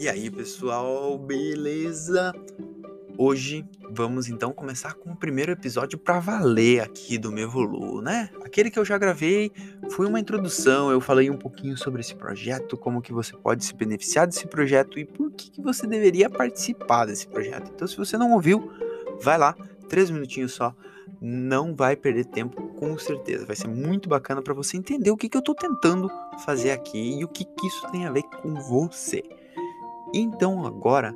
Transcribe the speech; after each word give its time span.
E 0.00 0.08
aí, 0.08 0.30
pessoal, 0.30 1.18
beleza? 1.18 2.32
Hoje 3.18 3.66
vamos 3.90 4.30
então 4.30 4.50
começar 4.50 4.94
com 4.94 5.10
o 5.10 5.14
primeiro 5.14 5.52
episódio 5.52 5.98
para 5.98 6.18
valer 6.18 6.80
aqui 6.80 7.18
do 7.18 7.30
Mevolu, 7.30 8.00
né? 8.00 8.30
Aquele 8.42 8.70
que 8.70 8.78
eu 8.78 8.84
já 8.86 8.96
gravei 8.96 9.52
foi 9.90 10.06
uma 10.06 10.18
introdução, 10.18 10.90
eu 10.90 11.02
falei 11.02 11.28
um 11.28 11.36
pouquinho 11.36 11.76
sobre 11.76 12.00
esse 12.00 12.14
projeto, 12.14 12.78
como 12.78 13.02
que 13.02 13.12
você 13.12 13.36
pode 13.36 13.62
se 13.62 13.74
beneficiar 13.74 14.26
desse 14.26 14.46
projeto 14.46 14.98
e 14.98 15.04
por 15.04 15.30
que, 15.32 15.50
que 15.50 15.60
você 15.60 15.86
deveria 15.86 16.30
participar 16.30 17.04
desse 17.04 17.28
projeto. 17.28 17.70
Então, 17.74 17.86
se 17.86 17.98
você 17.98 18.16
não 18.16 18.32
ouviu, 18.32 18.72
vai 19.20 19.36
lá, 19.36 19.54
três 19.86 20.10
minutinhos 20.10 20.54
só, 20.54 20.74
não 21.20 21.74
vai 21.74 21.94
perder 21.94 22.24
tempo 22.24 22.68
com 22.68 22.96
certeza. 22.96 23.44
Vai 23.44 23.54
ser 23.54 23.68
muito 23.68 24.08
bacana 24.08 24.40
para 24.40 24.54
você 24.54 24.78
entender 24.78 25.10
o 25.10 25.16
que, 25.18 25.28
que 25.28 25.36
eu 25.36 25.40
estou 25.40 25.54
tentando 25.54 26.10
fazer 26.42 26.70
aqui 26.70 27.18
e 27.18 27.22
o 27.22 27.28
que, 27.28 27.44
que 27.44 27.66
isso 27.66 27.86
tem 27.92 28.06
a 28.06 28.10
ver 28.10 28.22
com 28.22 28.54
você. 28.54 29.22
Então 30.12 30.66
agora 30.66 31.14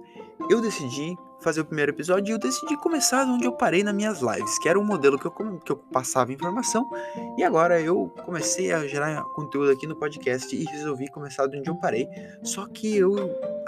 eu 0.50 0.60
decidi 0.60 1.16
fazer 1.44 1.60
o 1.60 1.64
primeiro 1.64 1.92
episódio 1.92 2.32
e 2.32 2.34
eu 2.34 2.38
decidi 2.38 2.74
começar 2.78 3.26
onde 3.26 3.44
eu 3.44 3.52
parei 3.52 3.84
nas 3.84 3.94
minhas 3.94 4.20
lives, 4.20 4.58
que 4.58 4.68
era 4.68 4.78
um 4.78 4.84
modelo 4.84 5.18
que 5.18 5.26
eu, 5.26 5.30
que 5.30 5.72
eu 5.72 5.76
passava 5.76 6.32
informação, 6.32 6.90
e 7.36 7.44
agora 7.44 7.78
eu 7.80 8.10
comecei 8.24 8.72
a 8.72 8.86
gerar 8.86 9.22
conteúdo 9.34 9.70
aqui 9.70 9.86
no 9.86 9.94
podcast 9.94 10.56
e 10.56 10.64
resolvi 10.64 11.08
começar 11.10 11.46
de 11.46 11.58
onde 11.58 11.68
eu 11.68 11.76
parei. 11.76 12.08
Só 12.42 12.66
que 12.66 12.96
eu, 12.96 13.14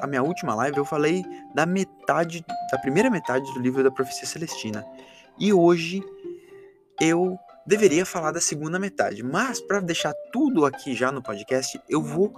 a 0.00 0.06
minha 0.06 0.22
última 0.22 0.54
live, 0.54 0.78
eu 0.78 0.86
falei 0.86 1.22
da 1.54 1.66
metade, 1.66 2.42
da 2.72 2.78
primeira 2.78 3.10
metade 3.10 3.44
do 3.52 3.60
livro 3.60 3.84
da 3.84 3.90
Profecia 3.90 4.26
Celestina. 4.26 4.84
E 5.38 5.52
hoje 5.52 6.02
eu 6.98 7.38
deveria 7.66 8.06
falar 8.06 8.32
da 8.32 8.40
segunda 8.40 8.78
metade, 8.78 9.22
mas 9.22 9.60
para 9.60 9.80
deixar 9.80 10.14
tudo 10.32 10.64
aqui 10.64 10.94
já 10.94 11.12
no 11.12 11.22
podcast, 11.22 11.78
eu 11.90 12.00
vou 12.02 12.32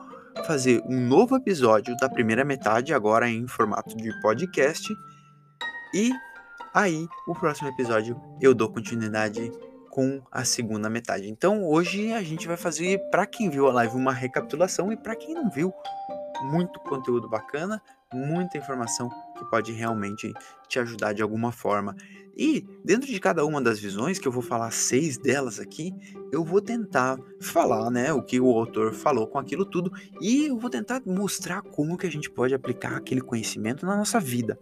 fazer 0.45 0.83
um 0.87 1.01
novo 1.01 1.37
episódio 1.37 1.97
da 1.97 2.09
primeira 2.09 2.45
metade, 2.45 2.95
agora 2.95 3.29
em 3.29 3.47
formato 3.47 3.97
de 3.97 4.11
podcast. 4.21 4.87
E 5.95 6.11
aí, 6.75 7.07
o 7.27 7.35
próximo 7.35 7.69
episódio 7.69 8.21
eu 8.41 8.55
dou 8.55 8.71
continuidade 8.71 9.51
com 9.91 10.23
a 10.31 10.45
segunda 10.45 10.89
metade. 10.89 11.29
Então, 11.29 11.65
hoje 11.65 12.13
a 12.13 12.23
gente 12.23 12.47
vai 12.47 12.57
fazer, 12.57 12.99
para 13.11 13.27
quem 13.27 13.51
viu 13.51 13.69
a 13.69 13.73
live, 13.73 13.97
uma 13.97 14.13
recapitulação 14.13 14.93
e 14.93 14.97
para 14.97 15.17
quem 15.17 15.35
não 15.35 15.51
viu, 15.51 15.73
muito 16.43 16.79
conteúdo 16.81 17.29
bacana, 17.29 17.83
muita 18.13 18.57
informação 18.57 19.11
que 19.39 19.45
pode 19.45 19.73
realmente 19.73 20.35
te 20.69 20.79
ajudar 20.79 21.13
de 21.13 21.23
alguma 21.23 21.53
forma. 21.53 21.97
E 22.37 22.65
dentro 22.85 23.09
de 23.09 23.19
cada 23.19 23.45
uma 23.45 23.61
das 23.61 23.81
visões, 23.81 24.19
que 24.19 24.29
eu 24.29 24.33
vou 24.33 24.43
falar 24.43 24.71
seis 24.71 25.19
delas 25.19 25.59
aqui, 25.59 25.93
eu 26.31 26.45
vou 26.45 26.61
tentar 26.61 27.19
falar, 27.41 27.91
né, 27.91 28.13
o 28.13 28.23
que 28.23 28.39
o 28.39 28.57
autor 28.57 28.93
falou 28.93 29.27
com 29.27 29.39
aquilo 29.39 29.65
tudo 29.65 29.91
e 30.21 30.47
eu 30.47 30.57
vou 30.57 30.71
tentar 30.71 31.03
mostrar 31.05 31.63
como 31.63 31.99
que 31.99 32.07
a 32.07 32.11
gente 32.11 32.31
pode 32.31 32.55
aplicar 32.55 32.97
aquele 32.97 33.21
conhecimento 33.21 33.85
na 33.85 33.97
nossa 33.97 34.21
vida. 34.21 34.57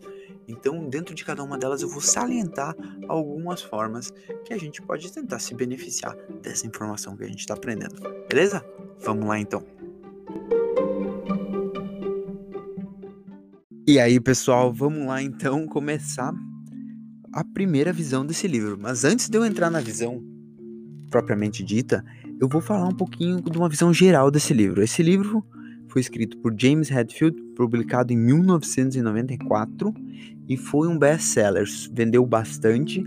Então, 0.48 0.88
dentro 0.88 1.14
de 1.14 1.24
cada 1.24 1.42
uma 1.42 1.58
delas, 1.58 1.82
eu 1.82 1.88
vou 1.88 2.00
salientar 2.00 2.74
algumas 3.08 3.60
formas 3.60 4.12
que 4.44 4.54
a 4.54 4.58
gente 4.58 4.80
pode 4.80 5.12
tentar 5.12 5.38
se 5.38 5.54
beneficiar 5.54 6.16
dessa 6.40 6.66
informação 6.66 7.16
que 7.16 7.24
a 7.24 7.28
gente 7.28 7.40
está 7.40 7.54
aprendendo. 7.54 7.96
Beleza? 8.28 8.64
Vamos 9.00 9.26
lá 9.26 9.38
então. 9.38 9.85
E 13.88 14.00
aí, 14.00 14.18
pessoal, 14.18 14.72
vamos 14.72 15.06
lá 15.06 15.22
então 15.22 15.64
começar 15.64 16.34
a 17.32 17.44
primeira 17.44 17.92
visão 17.92 18.26
desse 18.26 18.48
livro. 18.48 18.76
Mas 18.76 19.04
antes 19.04 19.28
de 19.28 19.38
eu 19.38 19.44
entrar 19.44 19.70
na 19.70 19.78
visão 19.78 20.20
propriamente 21.08 21.62
dita, 21.62 22.04
eu 22.40 22.48
vou 22.48 22.60
falar 22.60 22.88
um 22.88 22.96
pouquinho 22.96 23.40
de 23.40 23.56
uma 23.56 23.68
visão 23.68 23.94
geral 23.94 24.28
desse 24.28 24.52
livro. 24.52 24.82
Esse 24.82 25.04
livro 25.04 25.46
foi 25.86 26.00
escrito 26.00 26.36
por 26.38 26.52
James 26.58 26.90
Hetfield, 26.90 27.40
publicado 27.54 28.12
em 28.12 28.16
1994 28.16 29.94
e 30.48 30.56
foi 30.56 30.88
um 30.88 30.98
best-seller. 30.98 31.64
Vendeu 31.92 32.26
bastante, 32.26 33.04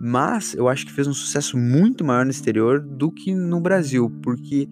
mas 0.00 0.54
eu 0.54 0.68
acho 0.68 0.86
que 0.86 0.92
fez 0.92 1.08
um 1.08 1.12
sucesso 1.12 1.58
muito 1.58 2.04
maior 2.04 2.24
no 2.24 2.30
exterior 2.30 2.80
do 2.80 3.10
que 3.10 3.34
no 3.34 3.60
Brasil, 3.60 4.08
porque 4.22 4.68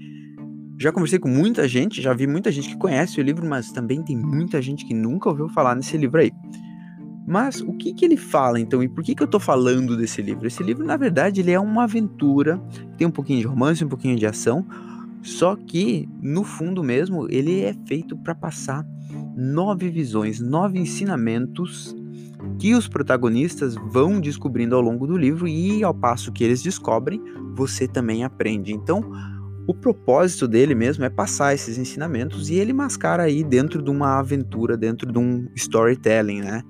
já 0.81 0.91
conversei 0.91 1.19
com 1.19 1.29
muita 1.29 1.69
gente, 1.69 2.01
já 2.01 2.15
vi 2.15 2.27
muita 2.27 2.51
gente 2.51 2.71
que 2.71 2.77
conhece 2.77 3.21
o 3.21 3.23
livro, 3.23 3.47
mas 3.47 3.71
também 3.71 4.03
tem 4.03 4.17
muita 4.17 4.63
gente 4.63 4.87
que 4.87 4.95
nunca 4.95 5.29
ouviu 5.29 5.47
falar 5.47 5.75
nesse 5.75 5.95
livro 5.99 6.19
aí. 6.19 6.33
Mas 7.27 7.61
o 7.61 7.75
que, 7.75 7.93
que 7.93 8.03
ele 8.03 8.17
fala 8.17 8.59
então 8.59 8.83
e 8.83 8.89
por 8.89 9.05
que, 9.05 9.15
que 9.15 9.23
eu 9.23 9.27
estou 9.27 9.39
falando 9.39 9.95
desse 9.95 10.23
livro? 10.23 10.47
Esse 10.47 10.63
livro, 10.63 10.83
na 10.83 10.97
verdade, 10.97 11.43
ele 11.43 11.51
é 11.51 11.61
uma 11.61 11.85
aventura, 11.85 12.59
tem 12.97 13.07
um 13.07 13.11
pouquinho 13.11 13.41
de 13.41 13.47
romance, 13.47 13.85
um 13.85 13.89
pouquinho 13.89 14.17
de 14.17 14.25
ação, 14.25 14.67
só 15.21 15.55
que 15.55 16.09
no 16.23 16.45
fundo 16.45 16.83
mesmo 16.83 17.27
ele 17.31 17.61
é 17.61 17.75
feito 17.87 18.17
para 18.17 18.35
passar 18.35 18.83
nove 19.37 19.91
visões, 19.91 20.41
nove 20.41 20.79
ensinamentos 20.79 21.95
que 22.59 22.75
os 22.75 22.89
protagonistas 22.89 23.75
vão 23.75 24.19
descobrindo 24.19 24.75
ao 24.75 24.81
longo 24.81 25.07
do 25.07 25.19
livro 25.19 25.47
e 25.47 25.85
ao 25.85 25.93
passo 25.93 26.33
que 26.33 26.43
eles 26.43 26.63
descobrem, 26.63 27.23
você 27.55 27.87
também 27.87 28.25
aprende. 28.25 28.73
Então, 28.73 29.05
o 29.71 29.75
propósito 29.75 30.49
dele 30.49 30.75
mesmo 30.75 31.05
é 31.05 31.09
passar 31.09 31.55
esses 31.55 31.79
ensinamentos 31.79 32.51
e 32.51 32.57
ele 32.57 32.73
mascara 32.73 33.23
aí 33.23 33.45
dentro 33.45 33.81
de 33.81 33.89
uma 33.89 34.19
aventura, 34.19 34.77
dentro 34.77 35.11
de 35.11 35.17
um 35.17 35.47
storytelling, 35.55 36.41
né? 36.41 36.63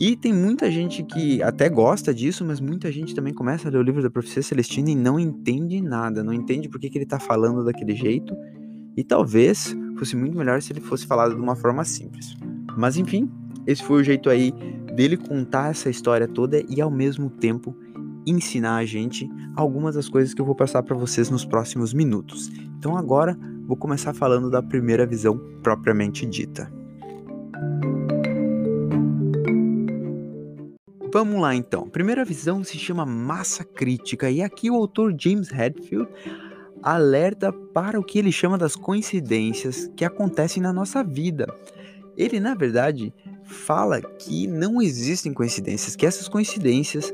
E 0.00 0.16
tem 0.16 0.32
muita 0.32 0.68
gente 0.68 1.04
que 1.04 1.40
até 1.44 1.68
gosta 1.68 2.12
disso, 2.12 2.44
mas 2.44 2.60
muita 2.60 2.90
gente 2.90 3.14
também 3.14 3.32
começa 3.32 3.68
a 3.68 3.70
ler 3.70 3.78
o 3.78 3.82
livro 3.82 4.02
da 4.02 4.10
Profecia 4.10 4.42
Celestina 4.42 4.90
e 4.90 4.96
não 4.96 5.18
entende 5.18 5.80
nada, 5.80 6.24
não 6.24 6.32
entende 6.32 6.68
por 6.68 6.80
que, 6.80 6.90
que 6.90 6.98
ele 6.98 7.04
está 7.04 7.20
falando 7.20 7.64
daquele 7.64 7.94
jeito. 7.94 8.34
E 8.96 9.04
talvez 9.04 9.76
fosse 9.96 10.16
muito 10.16 10.36
melhor 10.36 10.60
se 10.60 10.72
ele 10.72 10.80
fosse 10.80 11.06
falado 11.06 11.36
de 11.36 11.40
uma 11.40 11.54
forma 11.54 11.84
simples. 11.84 12.36
Mas 12.76 12.96
enfim, 12.96 13.30
esse 13.64 13.84
foi 13.84 14.00
o 14.00 14.04
jeito 14.04 14.28
aí 14.28 14.52
dele 14.92 15.16
contar 15.16 15.70
essa 15.70 15.88
história 15.88 16.26
toda 16.26 16.64
e 16.68 16.80
ao 16.80 16.90
mesmo 16.90 17.30
tempo 17.30 17.76
ensinar 18.30 18.76
a 18.76 18.84
gente 18.84 19.28
algumas 19.56 19.94
das 19.94 20.08
coisas 20.08 20.34
que 20.34 20.40
eu 20.40 20.46
vou 20.46 20.54
passar 20.54 20.82
para 20.82 20.96
vocês 20.96 21.30
nos 21.30 21.44
próximos 21.44 21.92
minutos. 21.92 22.48
Então 22.78 22.96
agora 22.96 23.38
vou 23.66 23.76
começar 23.76 24.14
falando 24.14 24.50
da 24.50 24.62
primeira 24.62 25.06
visão 25.06 25.38
propriamente 25.62 26.24
dita. 26.26 26.72
Vamos 31.12 31.40
lá 31.40 31.54
então. 31.54 31.88
Primeira 31.88 32.24
visão 32.24 32.62
se 32.62 32.78
chama 32.78 33.06
massa 33.06 33.64
crítica 33.64 34.30
e 34.30 34.42
aqui 34.42 34.70
o 34.70 34.74
autor 34.74 35.14
James 35.18 35.50
Hadfield 35.52 36.08
alerta 36.82 37.52
para 37.52 37.98
o 37.98 38.04
que 38.04 38.18
ele 38.18 38.30
chama 38.30 38.58
das 38.58 38.76
coincidências 38.76 39.90
que 39.96 40.04
acontecem 40.04 40.62
na 40.62 40.72
nossa 40.72 41.02
vida. 41.02 41.46
Ele, 42.16 42.38
na 42.40 42.54
verdade, 42.54 43.12
fala 43.44 44.00
que 44.00 44.46
não 44.46 44.82
existem 44.82 45.32
coincidências, 45.32 45.96
que 45.96 46.06
essas 46.06 46.28
coincidências, 46.28 47.12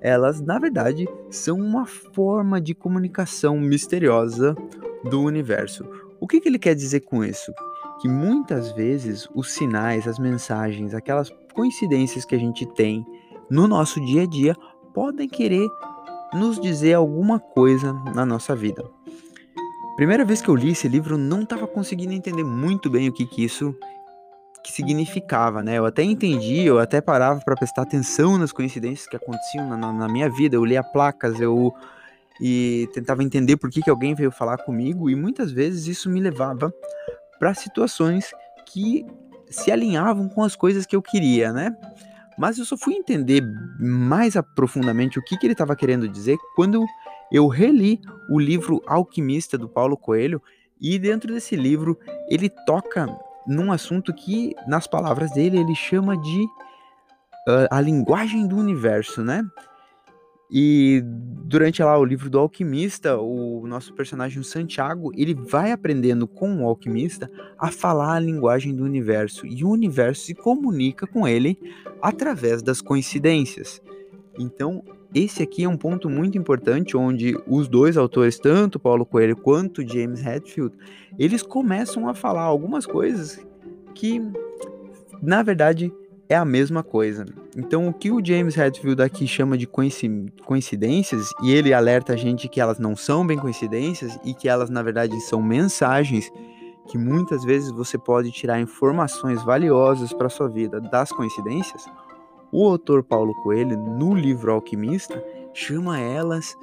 elas, 0.00 0.40
na 0.40 0.58
verdade, 0.58 1.06
são 1.30 1.58
uma 1.58 1.86
forma 1.86 2.60
de 2.60 2.74
comunicação 2.74 3.58
misteriosa 3.58 4.56
do 5.04 5.22
universo. 5.22 5.84
O 6.18 6.26
que, 6.26 6.40
que 6.40 6.48
ele 6.48 6.58
quer 6.58 6.74
dizer 6.74 7.00
com 7.00 7.24
isso? 7.24 7.52
Que 8.00 8.08
muitas 8.08 8.72
vezes 8.72 9.28
os 9.34 9.52
sinais, 9.52 10.08
as 10.08 10.18
mensagens, 10.18 10.94
aquelas 10.94 11.30
coincidências 11.54 12.24
que 12.24 12.34
a 12.34 12.38
gente 12.38 12.66
tem 12.66 13.06
no 13.50 13.66
nosso 13.66 14.00
dia 14.00 14.22
a 14.22 14.26
dia 14.26 14.56
podem 14.94 15.28
querer 15.28 15.68
nos 16.32 16.58
dizer 16.58 16.94
alguma 16.94 17.38
coisa 17.38 17.92
na 18.14 18.24
nossa 18.24 18.54
vida. 18.54 18.84
Primeira 19.96 20.24
vez 20.24 20.40
que 20.40 20.48
eu 20.48 20.54
li 20.54 20.70
esse 20.70 20.88
livro, 20.88 21.18
não 21.18 21.42
estava 21.42 21.66
conseguindo 21.66 22.12
entender 22.12 22.44
muito 22.44 22.88
bem 22.88 23.08
o 23.08 23.12
que, 23.12 23.26
que 23.26 23.44
isso 23.44 23.76
que 24.62 24.72
significava, 24.72 25.62
né? 25.62 25.78
Eu 25.78 25.86
até 25.86 26.02
entendi, 26.02 26.60
eu 26.60 26.78
até 26.78 27.00
parava 27.00 27.40
para 27.40 27.56
prestar 27.56 27.82
atenção 27.82 28.36
nas 28.38 28.52
coincidências 28.52 29.08
que 29.08 29.16
aconteciam 29.16 29.68
na, 29.68 29.92
na, 29.92 30.08
minha 30.08 30.28
vida. 30.28 30.56
Eu 30.56 30.64
lia 30.64 30.82
placas, 30.82 31.40
eu 31.40 31.72
e 32.40 32.88
tentava 32.94 33.22
entender 33.22 33.56
por 33.56 33.70
que, 33.70 33.82
que 33.82 33.90
alguém 33.90 34.14
veio 34.14 34.30
falar 34.30 34.58
comigo 34.58 35.10
e 35.10 35.14
muitas 35.14 35.52
vezes 35.52 35.86
isso 35.86 36.08
me 36.08 36.20
levava 36.20 36.72
para 37.38 37.52
situações 37.52 38.30
que 38.66 39.04
se 39.50 39.70
alinhavam 39.70 40.28
com 40.28 40.42
as 40.42 40.56
coisas 40.56 40.86
que 40.86 40.96
eu 40.96 41.02
queria, 41.02 41.52
né? 41.52 41.76
Mas 42.38 42.56
eu 42.56 42.64
só 42.64 42.76
fui 42.76 42.94
entender 42.94 43.42
mais 43.78 44.36
aprofundamente 44.36 45.18
o 45.18 45.22
que, 45.22 45.36
que 45.36 45.44
ele 45.44 45.52
estava 45.52 45.76
querendo 45.76 46.08
dizer 46.08 46.38
quando 46.56 46.86
eu 47.30 47.46
reli 47.48 48.00
o 48.30 48.38
livro 48.38 48.80
Alquimista 48.86 49.58
do 49.58 49.68
Paulo 49.68 49.96
Coelho 49.96 50.40
e 50.80 50.98
dentro 50.98 51.34
desse 51.34 51.54
livro 51.56 51.98
ele 52.28 52.48
toca 52.48 53.06
num 53.46 53.72
assunto 53.72 54.12
que, 54.12 54.54
nas 54.66 54.86
palavras 54.86 55.30
dele, 55.32 55.58
ele 55.58 55.74
chama 55.74 56.16
de 56.16 56.42
uh, 57.48 57.68
a 57.70 57.80
linguagem 57.80 58.46
do 58.46 58.56
universo, 58.56 59.22
né? 59.22 59.44
E 60.52 61.00
durante 61.04 61.80
lá 61.80 61.96
o 61.96 62.04
livro 62.04 62.28
do 62.28 62.38
alquimista, 62.38 63.16
o 63.16 63.64
nosso 63.68 63.94
personagem 63.94 64.42
Santiago, 64.42 65.12
ele 65.14 65.32
vai 65.32 65.70
aprendendo 65.70 66.26
com 66.26 66.62
o 66.62 66.66
alquimista 66.66 67.30
a 67.56 67.70
falar 67.70 68.14
a 68.14 68.20
linguagem 68.20 68.74
do 68.74 68.82
universo 68.82 69.46
e 69.46 69.62
o 69.62 69.70
universo 69.70 70.24
se 70.24 70.34
comunica 70.34 71.06
com 71.06 71.26
ele 71.26 71.56
através 72.02 72.62
das 72.62 72.80
coincidências. 72.80 73.80
Então, 74.36 74.82
esse 75.14 75.42
aqui 75.42 75.64
é 75.64 75.68
um 75.68 75.76
ponto 75.76 76.08
muito 76.08 76.38
importante 76.38 76.96
onde 76.96 77.36
os 77.46 77.68
dois 77.68 77.96
autores, 77.96 78.38
tanto 78.38 78.78
Paulo 78.78 79.04
Coelho 79.04 79.36
quanto 79.36 79.86
James 79.86 80.24
Hetfield, 80.24 80.76
eles 81.18 81.42
começam 81.42 82.08
a 82.08 82.14
falar 82.14 82.42
algumas 82.42 82.86
coisas 82.86 83.44
que 83.94 84.22
na 85.22 85.42
verdade 85.42 85.92
é 86.28 86.36
a 86.36 86.44
mesma 86.44 86.84
coisa. 86.84 87.26
Então, 87.56 87.88
o 87.88 87.92
que 87.92 88.12
o 88.12 88.24
James 88.24 88.56
Hetfield 88.56 89.02
aqui 89.02 89.26
chama 89.26 89.58
de 89.58 89.66
coincidências, 89.66 91.30
e 91.42 91.50
ele 91.50 91.74
alerta 91.74 92.12
a 92.12 92.16
gente 92.16 92.48
que 92.48 92.60
elas 92.60 92.78
não 92.78 92.94
são 92.94 93.26
bem 93.26 93.36
coincidências 93.36 94.16
e 94.24 94.32
que 94.32 94.48
elas, 94.48 94.70
na 94.70 94.80
verdade, 94.80 95.20
são 95.22 95.42
mensagens 95.42 96.30
que 96.86 96.96
muitas 96.96 97.44
vezes 97.44 97.72
você 97.72 97.98
pode 97.98 98.30
tirar 98.30 98.60
informações 98.60 99.42
valiosas 99.42 100.12
para 100.12 100.28
sua 100.28 100.48
vida 100.48 100.80
das 100.80 101.10
coincidências. 101.10 101.84
O 102.52 102.66
autor 102.66 103.04
Paulo 103.04 103.34
Coelho, 103.42 103.76
no 103.76 104.14
livro 104.14 104.52
Alquimista, 104.52 105.22
chama 105.54 105.98
elas 105.98 106.56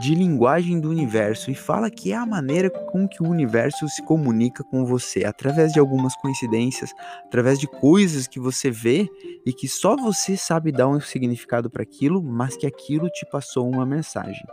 de 0.00 0.14
linguagem 0.14 0.80
do 0.80 0.90
universo 0.90 1.50
e 1.50 1.54
fala 1.54 1.90
que 1.90 2.12
é 2.12 2.16
a 2.16 2.26
maneira 2.26 2.68
com 2.68 3.06
que 3.06 3.22
o 3.22 3.28
universo 3.28 3.88
se 3.88 4.02
comunica 4.02 4.64
com 4.64 4.84
você, 4.84 5.24
através 5.24 5.72
de 5.72 5.78
algumas 5.78 6.16
coincidências, 6.16 6.92
através 7.26 7.58
de 7.58 7.66
coisas 7.66 8.26
que 8.26 8.40
você 8.40 8.70
vê 8.70 9.08
e 9.46 9.52
que 9.52 9.68
só 9.68 9.94
você 9.96 10.36
sabe 10.36 10.72
dar 10.72 10.88
um 10.88 11.00
significado 11.00 11.70
para 11.70 11.82
aquilo, 11.82 12.22
mas 12.22 12.56
que 12.56 12.66
aquilo 12.66 13.08
te 13.10 13.24
passou 13.30 13.68
uma 13.68 13.86
mensagem. 13.86 14.44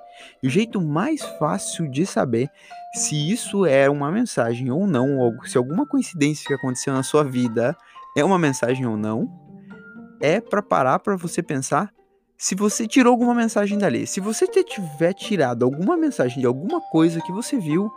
E 0.43 0.47
o 0.47 0.49
jeito 0.49 0.81
mais 0.81 1.21
fácil 1.39 1.89
de 1.89 2.05
saber 2.05 2.49
se 2.93 3.31
isso 3.31 3.65
é 3.65 3.89
uma 3.89 4.11
mensagem 4.11 4.69
ou 4.69 4.85
não, 4.85 5.17
ou 5.17 5.43
se 5.45 5.57
alguma 5.57 5.87
coincidência 5.87 6.45
que 6.45 6.53
aconteceu 6.53 6.93
na 6.93 7.03
sua 7.03 7.23
vida 7.23 7.75
é 8.15 8.23
uma 8.23 8.37
mensagem 8.37 8.85
ou 8.85 8.97
não, 8.97 9.48
é 10.19 10.39
para 10.41 10.61
parar 10.61 10.99
para 10.99 11.15
você 11.15 11.41
pensar 11.41 11.93
se 12.37 12.55
você 12.55 12.87
tirou 12.87 13.11
alguma 13.11 13.35
mensagem 13.35 13.77
dali, 13.77 14.07
se 14.07 14.21
você 14.21 14.47
tiver 14.47 15.13
tirado 15.13 15.65
alguma 15.65 15.97
mensagem 15.97 16.39
de 16.39 16.45
alguma 16.45 16.79
coisa 16.89 17.21
que 17.21 17.33
você 17.33 17.57
viu, 17.57 17.91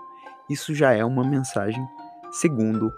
isso 0.51 0.75
já 0.75 0.93
é 0.93 1.05
uma 1.05 1.23
mensagem, 1.23 1.87
segundo 2.33 2.93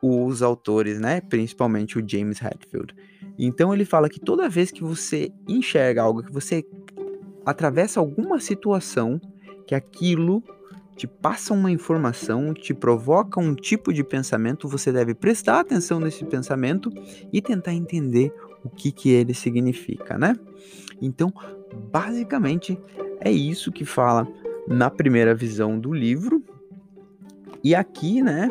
os 0.00 0.42
autores, 0.42 1.00
né? 1.00 1.20
Principalmente 1.20 1.98
o 1.98 2.08
James 2.08 2.40
Hetfield. 2.40 2.94
Então 3.36 3.74
ele 3.74 3.84
fala 3.84 4.08
que 4.08 4.20
toda 4.20 4.48
vez 4.48 4.70
que 4.70 4.84
você 4.84 5.32
enxerga 5.48 6.02
algo, 6.02 6.22
que 6.22 6.32
você 6.32 6.64
atravessa 7.44 7.98
alguma 7.98 8.38
situação, 8.38 9.20
que 9.66 9.74
aquilo 9.74 10.40
te 10.96 11.06
passa 11.06 11.52
uma 11.52 11.70
informação, 11.70 12.54
te 12.54 12.72
provoca 12.72 13.38
um 13.38 13.54
tipo 13.54 13.92
de 13.92 14.02
pensamento, 14.02 14.68
você 14.68 14.90
deve 14.90 15.14
prestar 15.14 15.60
atenção 15.60 15.98
nesse 16.00 16.24
pensamento 16.24 16.90
e 17.32 17.42
tentar 17.42 17.74
entender 17.74 18.32
o 18.66 18.70
que, 18.70 18.92
que 18.92 19.10
ele 19.10 19.32
significa, 19.32 20.18
né? 20.18 20.36
Então, 21.00 21.32
basicamente, 21.90 22.78
é 23.20 23.30
isso 23.30 23.72
que 23.72 23.84
fala 23.84 24.26
na 24.66 24.90
primeira 24.90 25.34
visão 25.34 25.78
do 25.78 25.92
livro. 25.92 26.42
E 27.62 27.74
aqui, 27.74 28.22
né, 28.22 28.50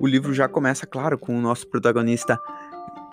o 0.00 0.06
livro 0.06 0.32
já 0.32 0.48
começa, 0.48 0.86
claro, 0.86 1.18
com 1.18 1.36
o 1.36 1.40
nosso 1.40 1.66
protagonista 1.68 2.38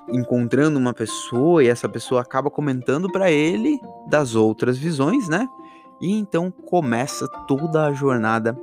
encontrando 0.10 0.78
uma 0.78 0.94
pessoa 0.94 1.64
e 1.64 1.68
essa 1.68 1.88
pessoa 1.88 2.22
acaba 2.22 2.50
comentando 2.50 3.12
para 3.12 3.32
ele 3.32 3.80
das 4.08 4.36
outras 4.36 4.78
visões, 4.78 5.30
né? 5.30 5.48
E 6.02 6.12
então 6.12 6.52
começa 6.52 7.28
toda 7.48 7.86
a 7.86 7.94
jornada 7.94 8.58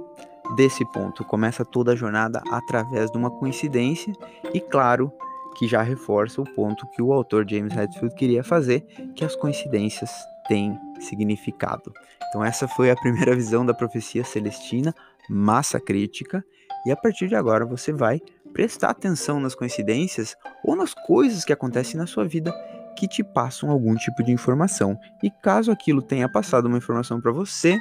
desse 0.54 0.84
ponto, 0.92 1.24
começa 1.24 1.64
toda 1.64 1.92
a 1.92 1.96
jornada 1.96 2.42
através 2.50 3.10
de 3.10 3.16
uma 3.16 3.30
coincidência 3.30 4.12
e 4.52 4.60
claro, 4.60 5.10
que 5.56 5.66
já 5.66 5.82
reforça 5.82 6.40
o 6.40 6.54
ponto 6.54 6.86
que 6.90 7.02
o 7.02 7.12
autor 7.12 7.46
James 7.48 7.76
Hetfield 7.76 8.14
queria 8.14 8.42
fazer, 8.42 8.80
que 9.14 9.24
as 9.24 9.36
coincidências 9.36 10.10
têm 10.48 10.78
significado. 11.00 11.92
Então 12.28 12.44
essa 12.44 12.66
foi 12.68 12.90
a 12.90 12.96
primeira 12.96 13.34
visão 13.34 13.64
da 13.64 13.74
profecia 13.74 14.24
celestina, 14.24 14.94
massa 15.28 15.80
crítica, 15.80 16.44
e 16.86 16.90
a 16.90 16.96
partir 16.96 17.28
de 17.28 17.34
agora 17.34 17.66
você 17.66 17.92
vai 17.92 18.20
prestar 18.52 18.90
atenção 18.90 19.38
nas 19.38 19.54
coincidências 19.54 20.34
ou 20.64 20.74
nas 20.74 20.94
coisas 20.94 21.44
que 21.44 21.52
acontecem 21.52 21.96
na 21.96 22.06
sua 22.06 22.24
vida 22.24 22.52
que 22.96 23.06
te 23.06 23.22
passam 23.22 23.70
algum 23.70 23.94
tipo 23.94 24.22
de 24.22 24.32
informação. 24.32 24.98
E 25.22 25.30
caso 25.30 25.70
aquilo 25.70 26.02
tenha 26.02 26.28
passado 26.28 26.66
uma 26.66 26.78
informação 26.78 27.20
para 27.20 27.32
você, 27.32 27.78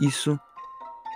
isso 0.00 0.38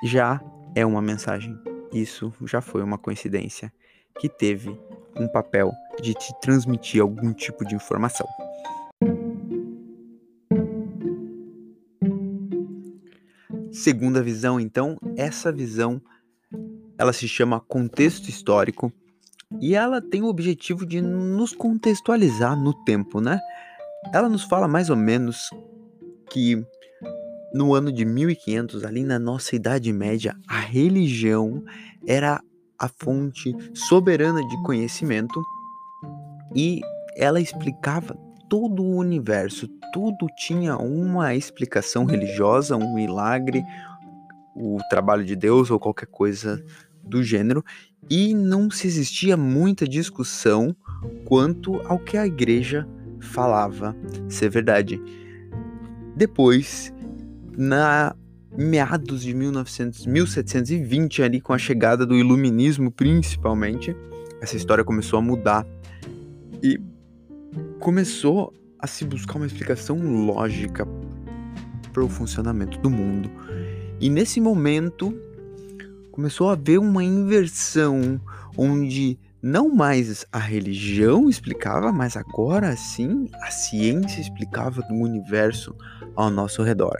já 0.04 0.40
é 0.74 0.86
uma 0.86 1.02
mensagem. 1.02 1.58
Isso 1.92 2.32
já 2.42 2.60
foi 2.60 2.82
uma 2.82 2.96
coincidência 2.96 3.72
que 4.20 4.28
teve 4.28 4.78
um 5.18 5.26
papel 5.26 5.72
de 6.02 6.12
te 6.12 6.32
transmitir 6.40 7.00
algum 7.00 7.32
tipo 7.32 7.64
de 7.64 7.74
informação. 7.74 8.26
Segunda 13.72 14.22
visão, 14.22 14.60
então, 14.60 14.98
essa 15.16 15.50
visão 15.50 16.02
ela 16.98 17.14
se 17.14 17.26
chama 17.26 17.60
contexto 17.60 18.28
histórico 18.28 18.92
e 19.58 19.74
ela 19.74 20.02
tem 20.02 20.22
o 20.22 20.26
objetivo 20.26 20.84
de 20.84 21.00
nos 21.00 21.54
contextualizar 21.54 22.54
no 22.54 22.74
tempo, 22.84 23.22
né? 23.22 23.40
Ela 24.12 24.28
nos 24.28 24.42
fala 24.44 24.68
mais 24.68 24.90
ou 24.90 24.96
menos 24.96 25.48
que 26.28 26.62
no 27.54 27.74
ano 27.74 27.90
de 27.90 28.04
1500, 28.04 28.84
ali 28.84 29.02
na 29.02 29.18
nossa 29.18 29.56
Idade 29.56 29.92
Média, 29.92 30.36
a 30.46 30.60
religião 30.60 31.64
era 32.06 32.40
a 32.80 32.88
fonte 32.88 33.54
soberana 33.74 34.40
de 34.46 34.62
conhecimento 34.62 35.42
e 36.54 36.80
ela 37.16 37.40
explicava 37.40 38.16
todo 38.48 38.82
o 38.82 38.96
universo, 38.96 39.68
tudo 39.92 40.26
tinha 40.36 40.76
uma 40.76 41.34
explicação 41.34 42.04
religiosa, 42.04 42.76
um 42.76 42.94
milagre, 42.94 43.62
o 44.56 44.78
trabalho 44.88 45.24
de 45.24 45.36
Deus 45.36 45.70
ou 45.70 45.78
qualquer 45.78 46.06
coisa 46.06 46.64
do 47.02 47.22
gênero, 47.22 47.64
e 48.08 48.34
não 48.34 48.70
se 48.70 48.86
existia 48.86 49.36
muita 49.36 49.86
discussão 49.86 50.74
quanto 51.24 51.76
ao 51.86 51.98
que 51.98 52.16
a 52.16 52.26
igreja 52.26 52.88
falava 53.20 53.94
ser 54.28 54.48
verdade. 54.48 55.00
Depois, 56.16 56.92
na 57.56 58.14
meados 58.56 59.22
de 59.22 59.34
1900, 59.34 60.06
1720, 60.06 61.22
ali 61.22 61.40
com 61.40 61.52
a 61.52 61.58
chegada 61.58 62.04
do 62.04 62.16
iluminismo, 62.16 62.90
principalmente, 62.90 63.94
essa 64.40 64.56
história 64.56 64.84
começou 64.84 65.18
a 65.18 65.22
mudar 65.22 65.66
e 66.62 66.80
começou 67.78 68.52
a 68.78 68.86
se 68.86 69.04
buscar 69.04 69.36
uma 69.36 69.46
explicação 69.46 69.98
lógica 70.26 70.86
para 71.92 72.04
o 72.04 72.08
funcionamento 72.08 72.78
do 72.78 72.90
mundo. 72.90 73.30
E 74.00 74.08
nesse 74.08 74.40
momento 74.40 75.14
começou 76.10 76.48
a 76.48 76.52
haver 76.52 76.78
uma 76.78 77.04
inversão 77.04 78.20
onde 78.56 79.18
não 79.42 79.74
mais 79.74 80.26
a 80.30 80.38
religião 80.38 81.28
explicava, 81.28 81.92
mas 81.92 82.16
agora 82.16 82.76
sim 82.76 83.28
a 83.42 83.50
ciência 83.50 84.20
explicava 84.20 84.82
o 84.90 85.02
universo 85.02 85.74
ao 86.14 86.30
nosso 86.30 86.62
redor. 86.62 86.98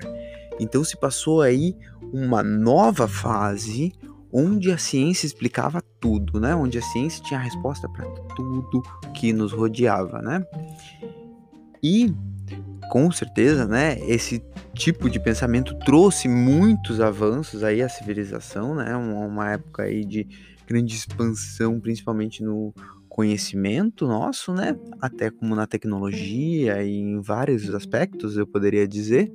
Então 0.61 0.85
se 0.85 0.97
passou 0.97 1.41
aí 1.43 1.75
uma 2.13 2.43
nova 2.43 3.09
fase 3.09 3.93
onde 4.33 4.71
a 4.71 4.79
ciência 4.79 5.27
explicava 5.27 5.83
tudo, 5.99 6.39
né? 6.39 6.55
Onde 6.55 6.79
a 6.79 6.83
ciência 6.83 7.23
tinha 7.25 7.41
a 7.41 7.43
resposta 7.43 7.89
para 7.89 8.07
tudo 8.37 8.83
que 9.15 9.33
nos 9.33 9.53
rodeava, 9.53 10.23
né? 10.23 10.45
E 11.83 12.15
com 12.91 13.11
certeza, 13.13 13.69
né, 13.69 13.99
esse 14.01 14.43
tipo 14.75 15.09
de 15.09 15.21
pensamento 15.21 15.79
trouxe 15.85 16.27
muitos 16.27 17.01
avanços 17.01 17.63
aí 17.63 17.81
à 17.83 17.89
civilização, 17.89 18.75
né? 18.75 18.97
Uma, 18.97 19.53
época 19.53 19.85
aí 19.85 20.05
de 20.05 20.27
grande 20.67 20.95
expansão, 20.95 21.79
principalmente 21.79 22.43
no 22.43 22.75
conhecimento 23.09 24.09
nosso, 24.09 24.53
né? 24.53 24.77
Até 25.01 25.31
como 25.31 25.55
na 25.55 25.69
tecnologia 25.69 26.83
e 26.83 26.91
em 26.91 27.21
vários 27.21 27.73
aspectos, 27.73 28.37
eu 28.37 28.47
poderia 28.47 28.89
dizer. 28.89 29.33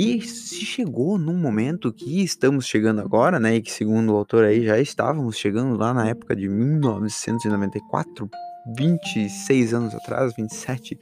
E 0.00 0.22
se 0.22 0.64
chegou 0.64 1.18
num 1.18 1.36
momento 1.36 1.92
que 1.92 2.22
estamos 2.22 2.68
chegando 2.68 3.00
agora, 3.00 3.40
né, 3.40 3.56
e 3.56 3.60
que 3.60 3.72
segundo 3.72 4.12
o 4.12 4.16
autor 4.16 4.44
aí 4.44 4.64
já 4.64 4.78
estávamos 4.78 5.36
chegando 5.36 5.76
lá 5.76 5.92
na 5.92 6.08
época 6.08 6.36
de 6.36 6.48
1994, 6.48 8.30
26 8.76 9.74
anos 9.74 9.96
atrás, 9.96 10.32
27, 10.36 10.96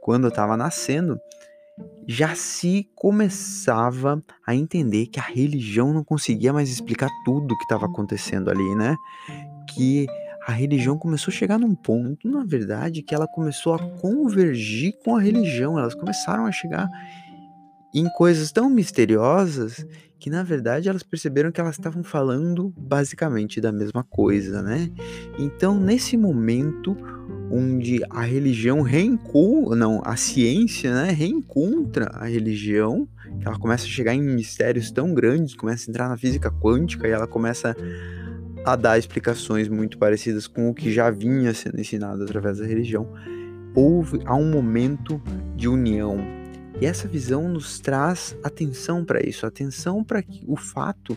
quando 0.00 0.24
eu 0.24 0.28
estava 0.30 0.56
nascendo, 0.56 1.20
já 2.08 2.34
se 2.34 2.88
começava 2.94 4.24
a 4.46 4.54
entender 4.54 5.08
que 5.08 5.20
a 5.20 5.24
religião 5.24 5.92
não 5.92 6.02
conseguia 6.02 6.50
mais 6.50 6.70
explicar 6.70 7.10
tudo 7.26 7.52
o 7.52 7.58
que 7.58 7.64
estava 7.64 7.84
acontecendo 7.84 8.48
ali, 8.48 8.74
né? 8.74 8.96
Que 9.74 10.06
a 10.46 10.52
religião 10.52 10.96
começou 10.96 11.30
a 11.30 11.36
chegar 11.36 11.58
num 11.58 11.74
ponto, 11.74 12.26
na 12.26 12.42
verdade, 12.42 13.02
que 13.02 13.14
ela 13.14 13.28
começou 13.28 13.74
a 13.74 13.78
convergir 14.00 14.94
com 15.04 15.14
a 15.14 15.20
religião. 15.20 15.78
Elas 15.78 15.94
começaram 15.94 16.46
a 16.46 16.52
chegar 16.52 16.88
em 17.94 18.08
coisas 18.08 18.50
tão 18.50 18.68
misteriosas 18.68 19.86
que 20.18 20.30
na 20.30 20.42
verdade 20.42 20.88
elas 20.88 21.02
perceberam 21.02 21.52
que 21.52 21.60
elas 21.60 21.76
estavam 21.76 22.02
falando 22.02 22.72
basicamente 22.76 23.60
da 23.60 23.70
mesma 23.70 24.02
coisa, 24.02 24.62
né? 24.62 24.90
Então, 25.38 25.78
nesse 25.78 26.16
momento 26.16 26.96
onde 27.50 28.02
a 28.10 28.22
religião 28.22 28.80
reencontra, 28.80 29.76
não, 29.76 30.00
a 30.04 30.16
ciência, 30.16 30.94
né, 30.94 31.10
reencontra 31.10 32.10
a 32.14 32.24
religião, 32.24 33.06
ela 33.44 33.58
começa 33.58 33.84
a 33.84 33.88
chegar 33.88 34.14
em 34.14 34.22
mistérios 34.22 34.90
tão 34.90 35.12
grandes, 35.12 35.54
começa 35.54 35.88
a 35.88 35.90
entrar 35.90 36.08
na 36.08 36.16
física 36.16 36.50
quântica 36.50 37.06
e 37.06 37.10
ela 37.10 37.26
começa 37.26 37.76
a 38.64 38.76
dar 38.76 38.98
explicações 38.98 39.68
muito 39.68 39.98
parecidas 39.98 40.46
com 40.46 40.70
o 40.70 40.74
que 40.74 40.90
já 40.90 41.10
vinha 41.10 41.52
sendo 41.52 41.78
ensinado 41.78 42.24
através 42.24 42.58
da 42.58 42.66
religião, 42.66 43.06
houve 43.74 44.20
há 44.24 44.34
um 44.34 44.50
momento 44.50 45.20
de 45.54 45.68
união. 45.68 46.43
E 46.80 46.86
essa 46.86 47.06
visão 47.06 47.48
nos 47.48 47.78
traz 47.78 48.36
atenção 48.42 49.04
para 49.04 49.24
isso, 49.24 49.46
atenção 49.46 50.02
para 50.02 50.24
o 50.46 50.56
fato 50.56 51.16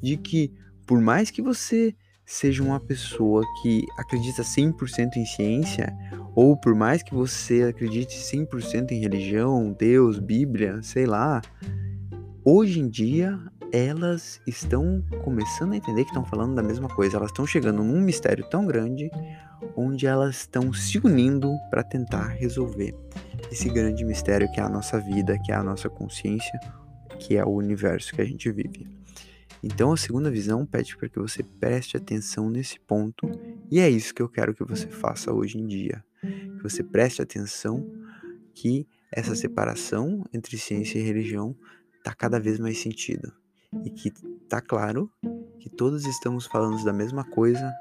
de 0.00 0.16
que 0.16 0.52
por 0.86 1.00
mais 1.00 1.30
que 1.30 1.42
você 1.42 1.94
seja 2.24 2.62
uma 2.62 2.78
pessoa 2.78 3.42
que 3.62 3.86
acredita 3.98 4.42
100% 4.42 5.16
em 5.16 5.24
ciência, 5.24 5.96
ou 6.34 6.56
por 6.56 6.74
mais 6.74 7.02
que 7.02 7.14
você 7.14 7.62
acredite 7.62 8.18
100% 8.18 8.90
em 8.92 9.00
religião, 9.00 9.72
Deus, 9.72 10.18
Bíblia, 10.18 10.82
sei 10.82 11.06
lá, 11.06 11.40
hoje 12.44 12.80
em 12.80 12.88
dia 12.88 13.40
elas 13.72 14.40
estão 14.46 15.02
começando 15.22 15.72
a 15.72 15.76
entender 15.76 16.04
que 16.04 16.10
estão 16.10 16.24
falando 16.24 16.54
da 16.54 16.62
mesma 16.62 16.88
coisa. 16.88 17.16
Elas 17.16 17.30
estão 17.30 17.46
chegando 17.46 17.82
num 17.82 18.00
mistério 18.00 18.48
tão 18.48 18.66
grande 18.66 19.10
onde 19.76 20.06
elas 20.06 20.40
estão 20.40 20.72
se 20.72 20.98
unindo 20.98 21.50
para 21.70 21.82
tentar 21.82 22.28
resolver 22.28 22.94
esse 23.50 23.68
grande 23.68 24.04
mistério 24.04 24.50
que 24.52 24.60
é 24.60 24.62
a 24.62 24.68
nossa 24.68 24.98
vida, 25.00 25.38
que 25.38 25.52
é 25.52 25.54
a 25.54 25.62
nossa 25.62 25.88
consciência, 25.88 26.58
que 27.18 27.36
é 27.36 27.44
o 27.44 27.50
universo 27.50 28.12
que 28.14 28.22
a 28.22 28.24
gente 28.24 28.50
vive. 28.50 28.86
Então 29.62 29.92
a 29.92 29.96
segunda 29.96 30.30
visão 30.30 30.64
pede 30.64 30.96
para 30.96 31.08
que 31.08 31.18
você 31.18 31.42
preste 31.42 31.96
atenção 31.96 32.48
nesse 32.48 32.78
ponto, 32.78 33.28
e 33.70 33.80
é 33.80 33.90
isso 33.90 34.14
que 34.14 34.22
eu 34.22 34.28
quero 34.28 34.54
que 34.54 34.64
você 34.64 34.86
faça 34.86 35.32
hoje 35.32 35.58
em 35.58 35.66
dia. 35.66 36.04
Que 36.20 36.62
você 36.62 36.82
preste 36.82 37.20
atenção 37.20 37.84
que 38.54 38.86
essa 39.10 39.34
separação 39.34 40.24
entre 40.32 40.56
ciência 40.56 40.98
e 40.98 41.02
religião 41.02 41.56
está 41.98 42.14
cada 42.14 42.38
vez 42.38 42.58
mais 42.58 42.78
sentido 42.78 43.32
e 43.84 43.90
que 43.90 44.10
tá 44.48 44.60
claro 44.60 45.10
que 45.58 45.68
todos 45.68 46.06
estamos 46.06 46.46
falando 46.46 46.82
da 46.84 46.92
mesma 46.92 47.24
coisa 47.24 47.72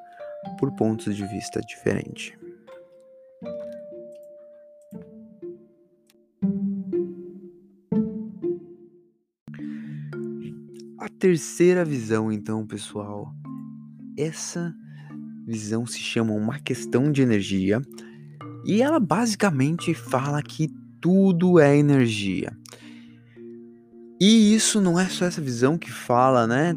por 0.60 0.72
pontos 0.75 1.15
de 1.15 1.25
vista 1.25 1.62
diferentes. 1.62 2.34
A 11.00 11.10
terceira 11.20 11.86
visão, 11.86 12.32
então, 12.32 12.65
pessoal, 12.65 13.34
essa 14.17 14.74
visão 15.46 15.86
se 15.86 16.00
chama 16.00 16.34
uma 16.34 16.60
questão 16.60 17.12
de 17.12 17.22
energia 17.22 17.82
e 18.65 18.82
ela 18.82 19.00
basicamente 19.00 19.94
fala 19.94 20.41
que 20.41 20.67
tudo 21.00 21.60
é 21.60 21.77
energia. 21.77 22.51
E 24.19 24.53
isso 24.53 24.81
não 24.81 25.00
é 25.00 25.07
só 25.07 25.25
essa 25.25 25.41
visão 25.41 25.77
que 25.77 25.91
fala, 25.91 26.47
né? 26.47 26.75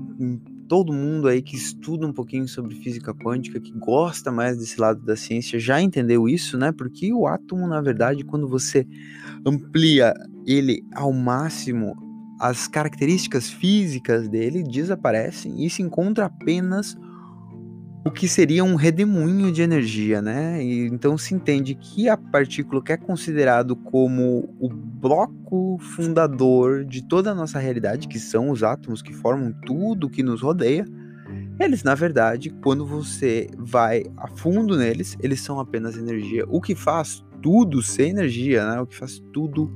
Todo 0.68 0.92
mundo 0.92 1.26
aí 1.26 1.40
que 1.40 1.56
estuda 1.56 2.06
um 2.06 2.12
pouquinho 2.12 2.46
sobre 2.46 2.74
física 2.76 3.14
quântica, 3.14 3.58
que 3.58 3.72
gosta 3.72 4.30
mais 4.30 4.58
desse 4.58 4.80
lado 4.80 5.00
da 5.02 5.16
ciência, 5.16 5.58
já 5.58 5.80
entendeu 5.80 6.28
isso, 6.28 6.58
né? 6.58 6.70
Porque 6.70 7.12
o 7.12 7.26
átomo, 7.26 7.66
na 7.66 7.80
verdade, 7.80 8.24
quando 8.24 8.46
você 8.46 8.86
amplia 9.44 10.14
ele 10.46 10.84
ao 10.94 11.12
máximo, 11.12 11.96
as 12.38 12.68
características 12.68 13.50
físicas 13.50 14.28
dele 14.28 14.62
desaparecem 14.62 15.64
e 15.64 15.70
se 15.70 15.82
encontra 15.82 16.26
apenas 16.26 16.96
o 18.10 18.12
que 18.12 18.26
seria 18.26 18.64
um 18.64 18.74
redemoinho 18.74 19.52
de 19.52 19.62
energia, 19.62 20.20
né? 20.20 20.62
E, 20.62 20.88
então 20.88 21.16
se 21.16 21.32
entende 21.32 21.76
que 21.76 22.08
a 22.08 22.16
partícula 22.16 22.82
que 22.82 22.92
é 22.92 22.96
considerado 22.96 23.76
como 23.76 24.52
o 24.58 24.68
bloco 24.68 25.78
fundador 25.78 26.84
de 26.84 27.06
toda 27.06 27.30
a 27.30 27.34
nossa 27.34 27.60
realidade, 27.60 28.08
que 28.08 28.18
são 28.18 28.50
os 28.50 28.64
átomos 28.64 29.00
que 29.00 29.12
formam 29.12 29.54
tudo 29.64 30.10
que 30.10 30.24
nos 30.24 30.42
rodeia, 30.42 30.84
eles 31.60 31.84
na 31.84 31.94
verdade, 31.94 32.50
quando 32.50 32.84
você 32.84 33.48
vai 33.56 34.02
a 34.16 34.26
fundo 34.26 34.76
neles, 34.76 35.16
eles 35.22 35.40
são 35.40 35.60
apenas 35.60 35.96
energia. 35.96 36.44
O 36.48 36.60
que 36.60 36.74
faz 36.74 37.24
tudo 37.40 37.80
ser 37.80 38.08
energia, 38.08 38.68
né? 38.68 38.80
O 38.80 38.86
que 38.88 38.96
faz 38.96 39.22
tudo 39.32 39.72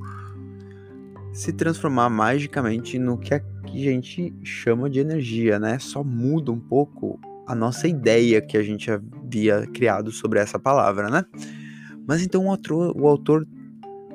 se 1.31 1.53
transformar 1.53 2.09
magicamente 2.09 2.99
no 2.99 3.17
que 3.17 3.33
a 3.33 3.41
gente 3.71 4.33
chama 4.43 4.89
de 4.89 4.99
energia, 4.99 5.57
né? 5.57 5.79
Só 5.79 6.03
muda 6.03 6.51
um 6.51 6.59
pouco 6.59 7.17
a 7.47 7.55
nossa 7.55 7.87
ideia 7.87 8.41
que 8.41 8.57
a 8.57 8.63
gente 8.63 8.89
havia 8.89 9.67
criado 9.67 10.11
sobre 10.11 10.39
essa 10.39 10.59
palavra, 10.59 11.09
né? 11.09 11.23
Mas 12.07 12.21
então 12.23 12.45
o 12.45 12.49
autor, 12.49 12.95
o 12.95 13.07
autor 13.07 13.47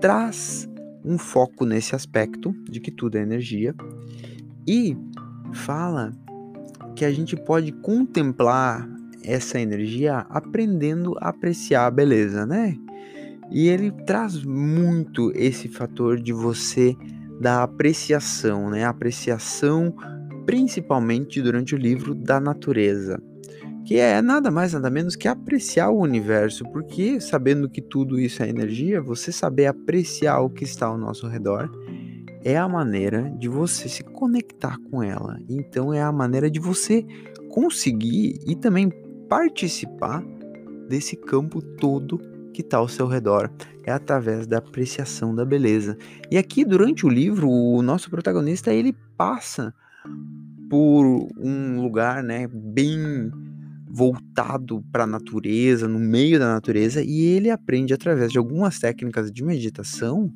traz 0.00 0.68
um 1.04 1.18
foco 1.18 1.64
nesse 1.64 1.94
aspecto 1.94 2.54
de 2.68 2.80
que 2.80 2.90
tudo 2.90 3.16
é 3.16 3.22
energia 3.22 3.74
e 4.66 4.96
fala 5.52 6.12
que 6.94 7.04
a 7.04 7.10
gente 7.10 7.36
pode 7.36 7.72
contemplar 7.72 8.88
essa 9.24 9.60
energia 9.60 10.18
aprendendo 10.30 11.16
a 11.20 11.28
apreciar 11.28 11.86
a 11.86 11.90
beleza, 11.90 12.46
né? 12.46 12.76
E 13.50 13.68
ele 13.68 13.90
traz 13.90 14.44
muito 14.44 15.32
esse 15.34 15.68
fator 15.68 16.20
de 16.20 16.32
você 16.32 16.96
da 17.40 17.62
apreciação, 17.62 18.70
né? 18.70 18.84
A 18.84 18.90
apreciação 18.90 19.94
principalmente 20.44 21.40
durante 21.40 21.74
o 21.74 21.78
livro 21.78 22.14
da 22.14 22.40
natureza, 22.40 23.20
que 23.84 23.96
é 23.96 24.20
nada 24.20 24.50
mais 24.50 24.72
nada 24.72 24.90
menos 24.90 25.16
que 25.16 25.28
apreciar 25.28 25.90
o 25.90 26.00
universo, 26.00 26.64
porque 26.72 27.20
sabendo 27.20 27.68
que 27.68 27.80
tudo 27.80 28.18
isso 28.18 28.42
é 28.42 28.48
energia, 28.48 29.00
você 29.00 29.32
saber 29.32 29.66
apreciar 29.66 30.40
o 30.40 30.50
que 30.50 30.64
está 30.64 30.86
ao 30.86 30.98
nosso 30.98 31.26
redor 31.26 31.70
é 32.42 32.56
a 32.56 32.68
maneira 32.68 33.30
de 33.38 33.48
você 33.48 33.88
se 33.88 34.02
conectar 34.02 34.78
com 34.90 35.02
ela. 35.02 35.38
Então 35.48 35.92
é 35.92 36.00
a 36.00 36.12
maneira 36.12 36.50
de 36.50 36.58
você 36.58 37.04
conseguir 37.50 38.38
e 38.46 38.56
também 38.56 38.90
participar 39.28 40.24
desse 40.88 41.16
campo 41.16 41.60
todo 41.60 42.18
que 42.52 42.62
está 42.62 42.78
ao 42.78 42.88
seu 42.88 43.06
redor. 43.06 43.50
É 43.84 43.92
através 43.92 44.46
da 44.46 44.58
apreciação 44.58 45.34
da 45.34 45.44
beleza. 45.44 45.96
E 46.30 46.38
aqui 46.38 46.64
durante 46.64 47.06
o 47.06 47.08
livro, 47.08 47.48
o 47.48 47.82
nosso 47.82 48.10
protagonista 48.10 48.72
ele 48.72 48.94
passa 49.16 49.74
por 50.70 51.28
um 51.36 51.82
lugar, 51.82 52.22
né, 52.22 52.46
bem 52.46 53.28
voltado 53.88 54.84
para 54.92 55.02
a 55.02 55.06
natureza, 55.06 55.88
no 55.88 55.98
meio 55.98 56.38
da 56.38 56.46
natureza, 56.46 57.02
e 57.02 57.22
ele 57.22 57.50
aprende 57.50 57.92
através 57.92 58.30
de 58.30 58.38
algumas 58.38 58.78
técnicas 58.78 59.32
de 59.32 59.42
meditação 59.42 60.32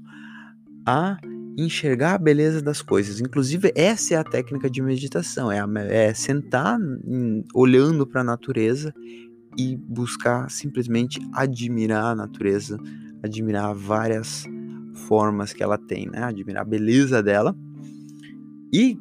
a 0.84 1.16
enxergar 1.56 2.14
a 2.14 2.18
beleza 2.18 2.60
das 2.60 2.82
coisas. 2.82 3.20
Inclusive, 3.20 3.72
essa 3.76 4.14
é 4.14 4.16
a 4.16 4.24
técnica 4.24 4.68
de 4.68 4.82
meditação, 4.82 5.52
é, 5.52 5.60
a, 5.60 5.68
é 5.88 6.12
sentar 6.12 6.80
em, 7.06 7.44
olhando 7.54 8.04
para 8.04 8.22
a 8.22 8.24
natureza 8.24 8.92
e 9.56 9.76
buscar 9.76 10.50
simplesmente 10.50 11.20
admirar 11.32 12.06
a 12.06 12.16
natureza, 12.16 12.76
admirar 13.22 13.72
várias 13.72 14.44
formas 15.06 15.52
que 15.52 15.62
ela 15.62 15.78
tem, 15.78 16.10
né? 16.10 16.24
Admirar 16.24 16.62
a 16.62 16.68
beleza 16.68 17.22
dela. 17.22 17.56
E 18.72 18.98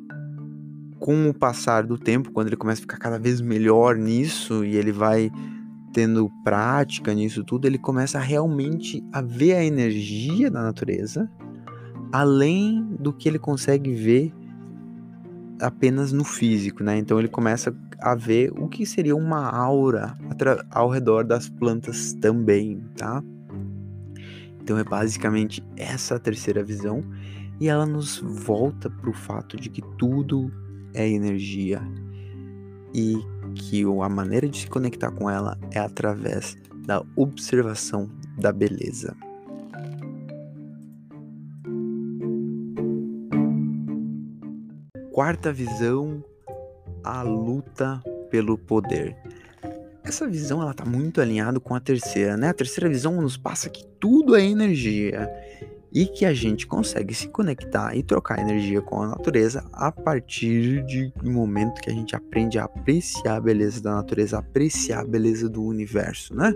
com 1.04 1.28
o 1.30 1.34
passar 1.34 1.86
do 1.86 1.98
tempo, 1.98 2.32
quando 2.32 2.48
ele 2.48 2.56
começa 2.56 2.80
a 2.80 2.84
ficar 2.84 2.96
cada 2.96 3.20
vez 3.20 3.42
melhor 3.42 3.98
nisso 3.98 4.64
e 4.64 4.78
ele 4.78 4.94
vai 4.94 5.30
tendo 5.92 6.32
prática 6.46 7.14
nisso 7.14 7.44
tudo, 7.44 7.66
ele 7.66 7.78
começa 7.78 8.18
realmente 8.20 9.04
a 9.12 9.22
ver 9.22 9.56
a 9.56 9.66
energia 9.66 10.50
da 10.50 10.64
natureza 10.64 11.30
além 12.10 12.96
do 12.98 13.12
que 13.12 13.28
ele 13.28 13.38
consegue 13.38 13.92
ver 13.92 14.34
apenas 15.60 16.14
no 16.14 16.24
físico, 16.24 16.86
né? 16.86 16.98
Então 16.98 17.20
ele 17.20 17.28
começa 17.28 17.76
a 18.00 18.16
ver 18.16 18.54
o 18.58 18.70
que 18.70 18.86
seria 18.86 19.14
uma 19.14 19.50
aura 19.50 20.18
ao 20.72 20.90
redor 20.90 21.26
das 21.26 21.50
plantas 21.50 22.14
também, 22.14 22.82
tá? 22.96 23.22
Então 24.62 24.78
é 24.78 24.86
basicamente 24.86 25.62
essa 25.76 26.16
a 26.16 26.20
terceira 26.20 26.64
visão 26.64 27.02
e 27.60 27.68
ela 27.68 27.86
nos 27.86 28.20
volta 28.20 28.90
para 28.90 29.10
o 29.10 29.14
fato 29.14 29.58
de 29.58 29.70
que 29.70 29.82
tudo 29.98 30.50
é 30.94 31.08
energia 31.08 31.82
e 32.94 33.18
que 33.56 33.84
a 33.84 34.10
maneira 34.10 34.48
de 34.48 34.62
se 34.62 34.68
conectar 34.68 35.12
com 35.12 35.30
ela 35.30 35.58
é 35.72 35.80
através 35.80 36.58
da 36.86 37.04
observação 37.16 38.10
da 38.38 38.52
beleza. 38.52 39.16
Quarta 45.12 45.54
visão, 45.54 46.24
a 47.04 47.22
luta 47.22 48.02
pelo 48.32 48.58
poder. 48.58 49.16
Essa 50.04 50.28
visão 50.28 50.62
ela 50.62 50.72
está 50.72 50.84
muito 50.84 51.22
alinhada 51.22 51.60
com 51.60 51.76
a 51.76 51.80
terceira, 51.80 52.36
né? 52.36 52.50
A 52.50 52.54
terceira 52.54 52.90
visão 52.90 53.22
nos 53.22 53.38
passa 53.38 53.70
que 53.70 53.86
tudo 54.00 54.36
é 54.36 54.44
energia 54.44 55.30
e 55.94 56.08
que 56.08 56.26
a 56.26 56.34
gente 56.34 56.66
consegue 56.66 57.14
se 57.14 57.28
conectar 57.28 57.96
e 57.96 58.02
trocar 58.02 58.40
energia 58.40 58.82
com 58.82 59.04
a 59.04 59.08
natureza 59.10 59.64
a 59.72 59.92
partir 59.92 60.84
de 60.86 61.14
um 61.24 61.32
momento 61.32 61.80
que 61.82 61.90
a 61.90 61.94
gente 61.94 62.16
aprende 62.16 62.58
a 62.58 62.64
apreciar 62.64 63.36
a 63.36 63.40
beleza 63.40 63.80
da 63.82 63.94
natureza, 63.94 64.40
apreciar 64.40 65.02
a 65.02 65.06
beleza 65.06 65.48
do 65.48 65.64
universo, 65.64 66.36
né? 66.36 66.52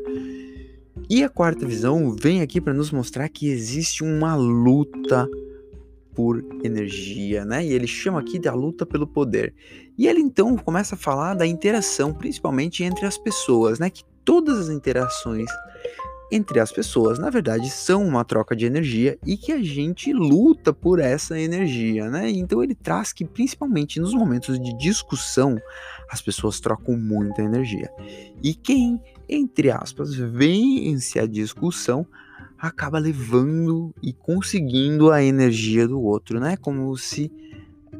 E 1.07 1.23
a 1.23 1.29
quarta 1.29 1.67
visão 1.67 2.11
vem 2.11 2.41
aqui 2.41 2.59
para 2.59 2.73
nos 2.73 2.91
mostrar 2.91 3.29
que 3.29 3.47
existe 3.47 4.03
uma 4.03 4.35
luta 4.35 5.29
por 6.15 6.43
energia, 6.63 7.45
né? 7.45 7.63
E 7.63 7.71
ele 7.71 7.85
chama 7.85 8.19
aqui 8.19 8.39
da 8.39 8.55
luta 8.55 8.87
pelo 8.87 9.05
poder. 9.05 9.53
E 9.95 10.07
ele 10.07 10.19
então 10.19 10.57
começa 10.57 10.95
a 10.95 10.97
falar 10.97 11.35
da 11.35 11.45
interação, 11.45 12.11
principalmente 12.11 12.83
entre 12.83 13.05
as 13.05 13.19
pessoas, 13.19 13.77
né? 13.77 13.91
Que 13.91 14.03
todas 14.25 14.57
as 14.57 14.69
interações 14.69 15.49
entre 16.31 16.59
as 16.59 16.71
pessoas, 16.71 17.17
na 17.17 17.29
verdade, 17.29 17.69
são 17.69 18.05
uma 18.05 18.25
troca 18.25 18.55
de 18.55 18.65
energia 18.65 19.17
e 19.25 19.37
que 19.37 19.51
a 19.51 19.63
gente 19.63 20.11
luta 20.11 20.73
por 20.73 20.99
essa 20.99 21.39
energia, 21.39 22.09
né? 22.09 22.29
Então 22.29 22.61
ele 22.61 22.75
traz 22.75 23.13
que 23.13 23.23
principalmente 23.23 23.99
nos 23.99 24.13
momentos 24.13 24.59
de 24.59 24.77
discussão, 24.77 25.57
as 26.09 26.21
pessoas 26.21 26.59
trocam 26.59 26.97
muita 26.97 27.41
energia. 27.41 27.89
E 28.43 28.53
quem, 28.53 29.01
entre 29.29 29.71
aspas, 29.71 30.13
vence 30.13 31.17
a 31.17 31.25
discussão 31.25 32.05
acaba 32.57 32.97
levando 32.97 33.93
e 34.01 34.11
conseguindo 34.11 35.11
a 35.11 35.23
energia 35.23 35.87
do 35.87 36.01
outro, 36.01 36.39
né? 36.39 36.57
Como 36.57 36.95
se 36.97 37.31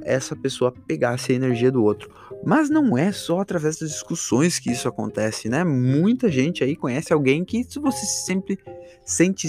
essa 0.02 0.36
pessoa 0.36 0.72
pegasse 0.72 1.32
a 1.32 1.36
energia 1.36 1.72
do 1.72 1.84
outro. 1.84 2.10
Mas 2.46 2.70
não 2.70 2.98
é 2.98 3.12
só 3.12 3.42
através 3.42 3.78
das 3.78 3.90
discussões 3.90 4.60
que 4.60 4.72
isso 4.72 4.88
acontece, 4.88 5.50
né? 5.50 5.64
Muita 5.64 6.32
gente 6.32 6.64
aí 6.64 6.76
conhece 6.76 7.12
alguém 7.12 7.44
que 7.44 7.66
você 7.80 8.06
sempre 8.06 8.58
sente 9.04 9.48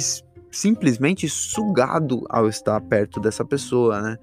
simplesmente 0.50 1.28
sugado 1.28 2.24
ao 2.28 2.48
estar 2.48 2.80
perto 2.80 3.20
dessa 3.20 3.44
pessoa, 3.44 4.00
né? 4.00 4.18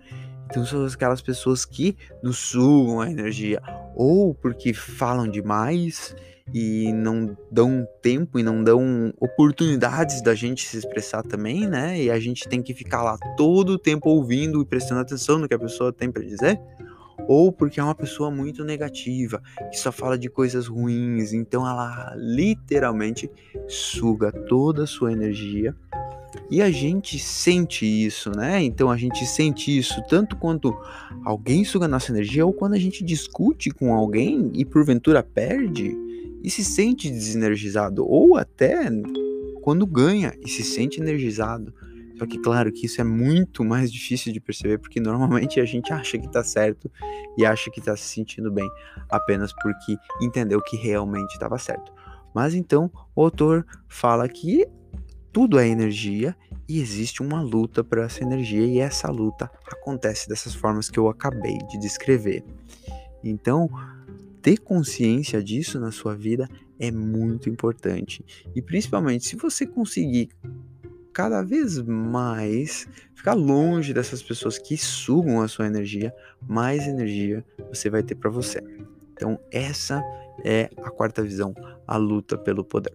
Então 0.46 0.66
são 0.66 0.86
aquelas 0.86 1.22
pessoas 1.22 1.66
que 1.66 1.96
nos 2.22 2.38
sugam 2.38 3.02
a 3.02 3.10
energia, 3.10 3.62
ou 3.96 4.34
porque 4.34 4.74
falam 4.74 5.28
demais 5.28 6.16
e 6.54 6.94
não 6.94 7.36
dão 7.52 7.88
tempo 8.02 8.38
e 8.38 8.44
não 8.44 8.64
dão 8.64 9.12
oportunidades 9.20 10.22
da 10.22 10.36
gente 10.36 10.68
se 10.68 10.78
expressar 10.78 11.24
também, 11.24 11.68
né? 11.68 12.00
E 12.00 12.12
a 12.12 12.20
gente 12.20 12.48
tem 12.48 12.62
que 12.62 12.74
ficar 12.74 13.02
lá 13.02 13.18
todo 13.36 13.72
o 13.72 13.80
tempo 13.80 14.10
ouvindo 14.10 14.62
e 14.62 14.66
prestando 14.66 15.02
atenção 15.02 15.40
no 15.40 15.48
que 15.48 15.56
a 15.56 15.60
pessoa 15.60 15.92
tem 15.92 16.12
para 16.12 16.24
dizer. 16.24 16.60
Ou 17.28 17.52
porque 17.52 17.80
é 17.80 17.84
uma 17.84 17.96
pessoa 17.96 18.30
muito 18.30 18.64
negativa, 18.64 19.42
que 19.72 19.80
só 19.80 19.92
fala 19.92 20.18
de 20.18 20.30
coisas 20.30 20.68
ruins, 20.68 21.34
então 21.34 21.68
ela 21.68 22.14
literalmente 22.16 23.30
suga 23.68 24.32
toda 24.32 24.84
a 24.84 24.88
sua 24.88 25.12
energia 25.12 25.76
e 26.50 26.62
a 26.62 26.70
gente 26.70 27.18
sente 27.18 27.86
isso, 27.86 28.32
né? 28.32 28.62
Então 28.62 28.92
a 28.92 28.98
gente 28.98 29.26
sente 29.26 29.76
isso 29.76 30.02
tanto 30.08 30.36
quando 30.36 30.78
alguém 31.24 31.64
suga 31.64 31.88
nossa 31.88 32.12
energia 32.12 32.46
ou 32.46 32.54
quando 32.54 32.74
a 32.74 32.80
gente 32.80 33.04
discute 33.04 33.72
com 33.72 33.94
alguém 33.94 34.52
e 34.54 34.64
porventura 34.64 35.24
perde 35.24 35.96
e 36.44 36.50
se 36.50 36.64
sente 36.64 37.10
desenergizado, 37.10 38.06
ou 38.08 38.38
até 38.38 38.88
quando 39.62 39.86
ganha 39.88 40.34
e 40.46 40.48
se 40.48 40.64
sente 40.64 41.02
energizado. 41.02 41.74
Só 42.18 42.26
que, 42.26 42.38
claro, 42.40 42.72
que 42.72 42.86
isso 42.86 43.02
é 43.02 43.04
muito 43.04 43.64
mais 43.64 43.92
difícil 43.92 44.32
de 44.32 44.40
perceber, 44.40 44.78
porque 44.78 45.00
normalmente 45.00 45.60
a 45.60 45.66
gente 45.66 45.92
acha 45.92 46.18
que 46.18 46.32
tá 46.32 46.44
certo 46.44 46.90
e 47.38 47.46
acha 47.46 47.70
que 47.70 47.82
tá 47.82 47.96
se 47.96 48.04
sentindo 48.04 48.52
bem 48.52 48.70
apenas 49.10 49.54
porque 49.54 49.98
entendeu 50.22 50.62
que 50.62 50.78
realmente 50.78 51.34
estava 51.34 51.58
certo. 51.58 51.92
Mas 52.34 52.54
então 52.54 52.92
o 53.16 53.24
autor 53.24 53.66
fala 53.88 54.28
que 54.28 54.68
tudo 55.32 55.60
é 55.60 55.68
energia 55.68 56.36
e 56.68 56.80
existe 56.80 57.22
uma 57.22 57.42
luta 57.42 57.84
por 57.84 57.98
essa 57.98 58.24
energia, 58.24 58.66
e 58.66 58.80
essa 58.80 59.10
luta 59.12 59.52
acontece 59.68 60.28
dessas 60.28 60.56
formas 60.56 60.90
que 60.90 60.98
eu 60.98 61.10
acabei 61.10 61.58
de 61.70 61.78
descrever. 61.78 62.44
Então, 63.24 63.70
ter 64.42 64.58
consciência 64.58 65.44
disso 65.44 65.80
na 65.80 65.92
sua 65.92 66.16
vida 66.16 66.48
é 66.80 66.92
muito 66.92 67.50
importante. 67.50 68.24
E 68.56 68.62
principalmente 68.62 69.26
se 69.26 69.36
você 69.36 69.66
conseguir 69.66 70.30
cada 71.16 71.42
vez 71.42 71.82
mais 71.82 72.90
ficar 73.16 73.34
longe 73.34 73.94
dessas 73.94 74.22
pessoas 74.22 74.60
que 74.60 74.78
sugam 74.78 75.42
a 75.42 75.48
sua 75.48 75.66
energia, 75.66 76.14
mais 76.46 76.86
energia 76.86 77.44
você 77.70 77.90
vai 77.90 78.04
ter 78.04 78.16
para 78.16 78.30
você. 78.30 78.62
Então, 79.14 79.40
essa 79.50 80.04
é 80.44 80.70
a 80.84 80.92
quarta 80.92 81.24
visão, 81.24 81.56
a 81.88 81.96
luta 81.96 82.38
pelo 82.38 82.66
poder. 82.66 82.94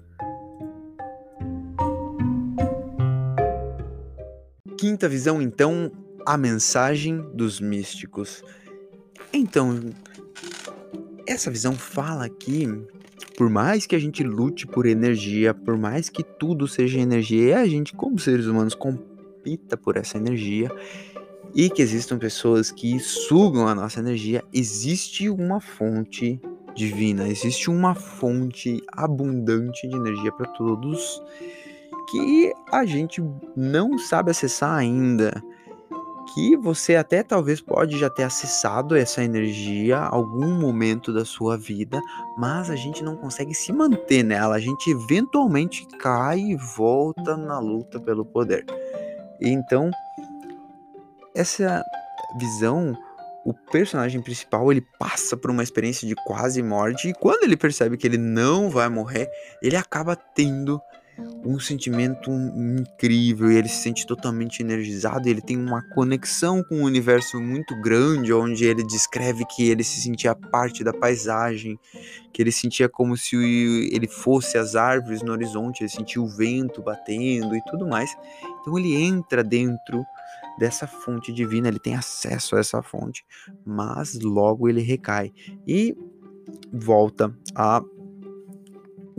Quinta 4.76 5.08
visão, 5.08 5.40
então, 5.40 5.90
a 6.26 6.36
mensagem 6.36 7.22
dos 7.32 7.58
místicos. 7.58 8.44
Então, 9.32 9.80
essa 11.26 11.50
visão 11.50 11.72
fala 11.72 12.28
que, 12.28 12.68
por 13.40 13.48
mais 13.48 13.86
que 13.86 13.96
a 13.96 13.98
gente 13.98 14.22
lute 14.22 14.66
por 14.66 14.84
energia, 14.84 15.54
por 15.54 15.74
mais 15.74 16.10
que 16.10 16.22
tudo 16.22 16.68
seja 16.68 17.00
energia, 17.00 17.42
e 17.42 17.52
a 17.54 17.66
gente, 17.66 17.94
como 17.94 18.18
seres 18.18 18.44
humanos, 18.44 18.74
compita 18.74 19.78
por 19.78 19.96
essa 19.96 20.18
energia, 20.18 20.70
e 21.54 21.70
que 21.70 21.80
existam 21.80 22.18
pessoas 22.18 22.70
que 22.70 23.00
sugam 23.00 23.66
a 23.66 23.74
nossa 23.74 23.98
energia, 23.98 24.44
existe 24.52 25.30
uma 25.30 25.58
fonte 25.58 26.38
divina, 26.76 27.26
existe 27.28 27.70
uma 27.70 27.94
fonte 27.94 28.82
abundante 28.92 29.88
de 29.88 29.96
energia 29.96 30.30
para 30.32 30.46
todos 30.48 31.22
que 32.10 32.52
a 32.70 32.84
gente 32.84 33.24
não 33.56 33.96
sabe 33.96 34.32
acessar 34.32 34.76
ainda 34.76 35.42
que 36.34 36.56
você 36.56 36.96
até 36.96 37.22
talvez 37.22 37.60
pode 37.60 37.98
já 37.98 38.08
ter 38.08 38.22
acessado 38.22 38.96
essa 38.96 39.22
energia 39.22 39.98
algum 39.98 40.58
momento 40.58 41.12
da 41.12 41.24
sua 41.24 41.56
vida, 41.56 42.00
mas 42.36 42.70
a 42.70 42.76
gente 42.76 43.02
não 43.02 43.16
consegue 43.16 43.54
se 43.54 43.72
manter 43.72 44.22
nela. 44.22 44.54
A 44.54 44.60
gente 44.60 44.90
eventualmente 44.90 45.86
cai 45.98 46.38
e 46.38 46.56
volta 46.56 47.36
na 47.36 47.58
luta 47.58 48.00
pelo 48.00 48.24
poder. 48.24 48.64
Então, 49.40 49.90
essa 51.34 51.82
visão, 52.38 52.96
o 53.44 53.52
personagem 53.52 54.20
principal, 54.20 54.70
ele 54.70 54.84
passa 54.98 55.36
por 55.36 55.50
uma 55.50 55.62
experiência 55.62 56.06
de 56.06 56.14
quase 56.26 56.62
morte 56.62 57.08
e 57.08 57.14
quando 57.14 57.44
ele 57.44 57.56
percebe 57.56 57.96
que 57.96 58.06
ele 58.06 58.18
não 58.18 58.70
vai 58.70 58.88
morrer, 58.88 59.28
ele 59.62 59.76
acaba 59.76 60.14
tendo 60.14 60.80
um 61.44 61.58
sentimento 61.58 62.30
incrível 62.30 63.50
e 63.50 63.56
ele 63.56 63.68
se 63.68 63.82
sente 63.82 64.06
totalmente 64.06 64.60
energizado. 64.60 65.28
Ele 65.28 65.40
tem 65.40 65.56
uma 65.56 65.82
conexão 65.94 66.62
com 66.62 66.76
o 66.76 66.78
um 66.80 66.84
universo 66.84 67.40
muito 67.40 67.78
grande, 67.80 68.32
onde 68.32 68.64
ele 68.64 68.82
descreve 68.84 69.44
que 69.46 69.68
ele 69.68 69.82
se 69.82 70.00
sentia 70.00 70.34
parte 70.34 70.84
da 70.84 70.92
paisagem, 70.92 71.78
que 72.32 72.42
ele 72.42 72.52
sentia 72.52 72.88
como 72.88 73.16
se 73.16 73.36
ele 73.92 74.06
fosse 74.06 74.58
as 74.58 74.74
árvores 74.74 75.22
no 75.22 75.32
horizonte, 75.32 75.82
ele 75.82 75.90
sentia 75.90 76.20
o 76.20 76.28
vento 76.28 76.82
batendo 76.82 77.56
e 77.56 77.62
tudo 77.64 77.86
mais. 77.86 78.14
Então 78.60 78.78
ele 78.78 78.94
entra 78.94 79.42
dentro 79.42 80.04
dessa 80.58 80.86
fonte 80.86 81.32
divina, 81.32 81.68
ele 81.68 81.78
tem 81.78 81.94
acesso 81.94 82.54
a 82.54 82.60
essa 82.60 82.82
fonte, 82.82 83.24
mas 83.64 84.18
logo 84.20 84.68
ele 84.68 84.82
recai 84.82 85.32
e 85.66 85.96
volta 86.72 87.34
a 87.54 87.82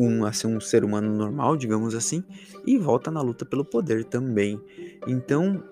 um, 0.02 0.26
a 0.26 0.34
ser 0.34 0.48
um 0.48 0.60
ser 0.60 0.84
humano 0.84 1.14
normal, 1.16 1.56
digamos 1.56 1.94
assim, 1.94 2.24
e 2.66 2.78
volta 2.78 3.12
na 3.12 3.22
luta 3.22 3.46
pelo 3.46 3.64
poder 3.64 4.04
também. 4.06 4.60
Então, 5.08 5.64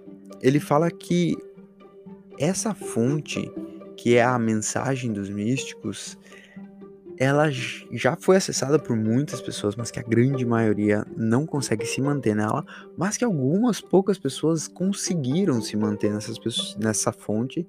ele 0.42 0.60
fala 0.60 0.90
que 0.92 1.38
essa 2.38 2.74
fonte, 2.74 3.52
que 3.98 4.16
é 4.16 4.24
a 4.24 4.40
mensagem 4.40 5.12
dos 5.12 5.30
místicos, 5.30 6.18
ela 7.18 7.50
já 7.52 8.16
foi 8.16 8.38
acessada 8.38 8.80
por 8.80 8.96
muitas 8.96 9.42
pessoas, 9.42 9.76
mas 9.76 9.92
que 9.92 10.00
a 10.00 10.04
grande 10.04 10.46
maioria 10.46 11.06
não 11.18 11.46
consegue 11.46 11.86
se 11.86 12.02
manter 12.02 12.34
nela, 12.34 12.66
mas 12.98 13.18
que 13.18 13.26
algumas 13.26 13.82
poucas 13.82 14.18
pessoas 14.18 14.70
conseguiram 14.70 15.62
se 15.62 15.76
manter 15.76 16.14
nessas 16.14 16.38
nessa 16.78 17.12
fonte, 17.12 17.68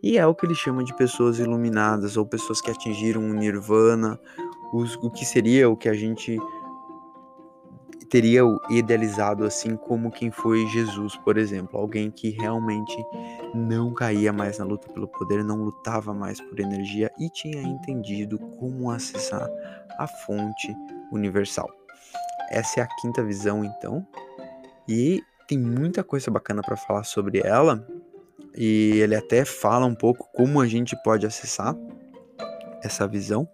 e 0.00 0.18
é 0.18 0.26
o 0.26 0.34
que 0.34 0.46
ele 0.46 0.54
chama 0.54 0.84
de 0.84 0.96
pessoas 0.96 1.40
iluminadas, 1.40 2.16
ou 2.16 2.24
pessoas 2.24 2.60
que 2.60 2.70
atingiram 2.70 3.28
o 3.28 3.34
nirvana, 3.34 4.20
os, 4.72 4.96
o 4.96 5.10
que 5.10 5.24
seria 5.24 5.68
o 5.68 5.76
que 5.76 5.88
a 5.88 5.94
gente 5.94 6.38
teria 8.10 8.42
idealizado 8.68 9.44
assim 9.44 9.74
como 9.74 10.10
quem 10.10 10.30
foi 10.30 10.66
Jesus, 10.66 11.16
por 11.16 11.38
exemplo, 11.38 11.78
alguém 11.78 12.10
que 12.10 12.28
realmente 12.28 12.94
não 13.54 13.94
caía 13.94 14.32
mais 14.32 14.58
na 14.58 14.66
luta 14.66 14.88
pelo 14.90 15.08
poder, 15.08 15.42
não 15.42 15.64
lutava 15.64 16.12
mais 16.12 16.38
por 16.40 16.60
energia 16.60 17.10
e 17.18 17.30
tinha 17.30 17.62
entendido 17.62 18.38
como 18.38 18.90
acessar 18.90 19.48
a 19.98 20.06
fonte 20.06 20.74
universal. 21.10 21.70
Essa 22.50 22.80
é 22.80 22.82
a 22.82 22.88
quinta 23.00 23.24
visão, 23.24 23.64
então, 23.64 24.06
e 24.86 25.22
tem 25.48 25.58
muita 25.58 26.04
coisa 26.04 26.30
bacana 26.30 26.62
para 26.62 26.76
falar 26.76 27.04
sobre 27.04 27.40
ela. 27.44 27.86
E 28.54 29.00
ele 29.00 29.14
até 29.14 29.44
fala 29.44 29.86
um 29.86 29.94
pouco 29.94 30.28
como 30.34 30.60
a 30.60 30.66
gente 30.66 30.94
pode 31.02 31.26
acessar 31.26 31.74
essa 32.82 33.06
visão. 33.06 33.48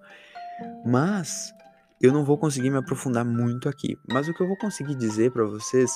Mas 0.85 1.55
eu 2.01 2.13
não 2.13 2.25
vou 2.25 2.39
conseguir 2.39 2.71
me 2.71 2.77
aprofundar 2.77 3.25
muito 3.25 3.69
aqui. 3.69 3.97
Mas 4.11 4.29
o 4.29 4.35
que 4.35 4.43
eu 4.43 4.47
vou 4.47 4.57
conseguir 4.57 4.95
dizer 4.95 5.33
para 5.33 5.45
vocês, 5.45 5.91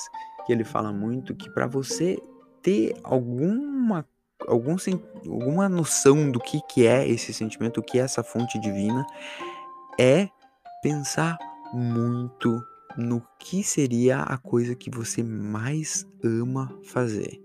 que 0.45 0.51
ele 0.51 0.63
fala 0.63 0.91
muito, 0.91 1.35
que 1.35 1.49
para 1.49 1.67
você 1.67 2.21
ter 2.61 2.95
alguma 3.03 4.05
algum, 4.47 4.75
alguma 5.25 5.69
noção 5.69 6.29
do 6.29 6.39
que, 6.39 6.59
que 6.69 6.85
é 6.85 7.07
esse 7.07 7.33
sentimento, 7.33 7.79
o 7.79 7.83
que 7.83 7.97
é 7.97 8.01
essa 8.01 8.23
fonte 8.23 8.59
divina, 8.59 9.05
é 9.99 10.27
pensar 10.81 11.37
muito 11.73 12.61
no 12.97 13.25
que 13.39 13.63
seria 13.63 14.19
a 14.19 14.37
coisa 14.37 14.75
que 14.75 14.89
você 14.89 15.23
mais 15.23 16.05
ama 16.23 16.71
fazer. 16.83 17.41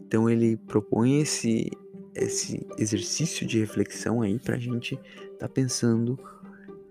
Então 0.00 0.28
ele 0.28 0.56
propõe 0.56 1.20
esse 1.20 1.70
esse 2.14 2.66
exercício 2.76 3.46
de 3.46 3.58
reflexão 3.58 4.20
aí 4.20 4.38
pra 4.38 4.58
gente 4.58 5.00
tá 5.38 5.48
pensando 5.48 6.18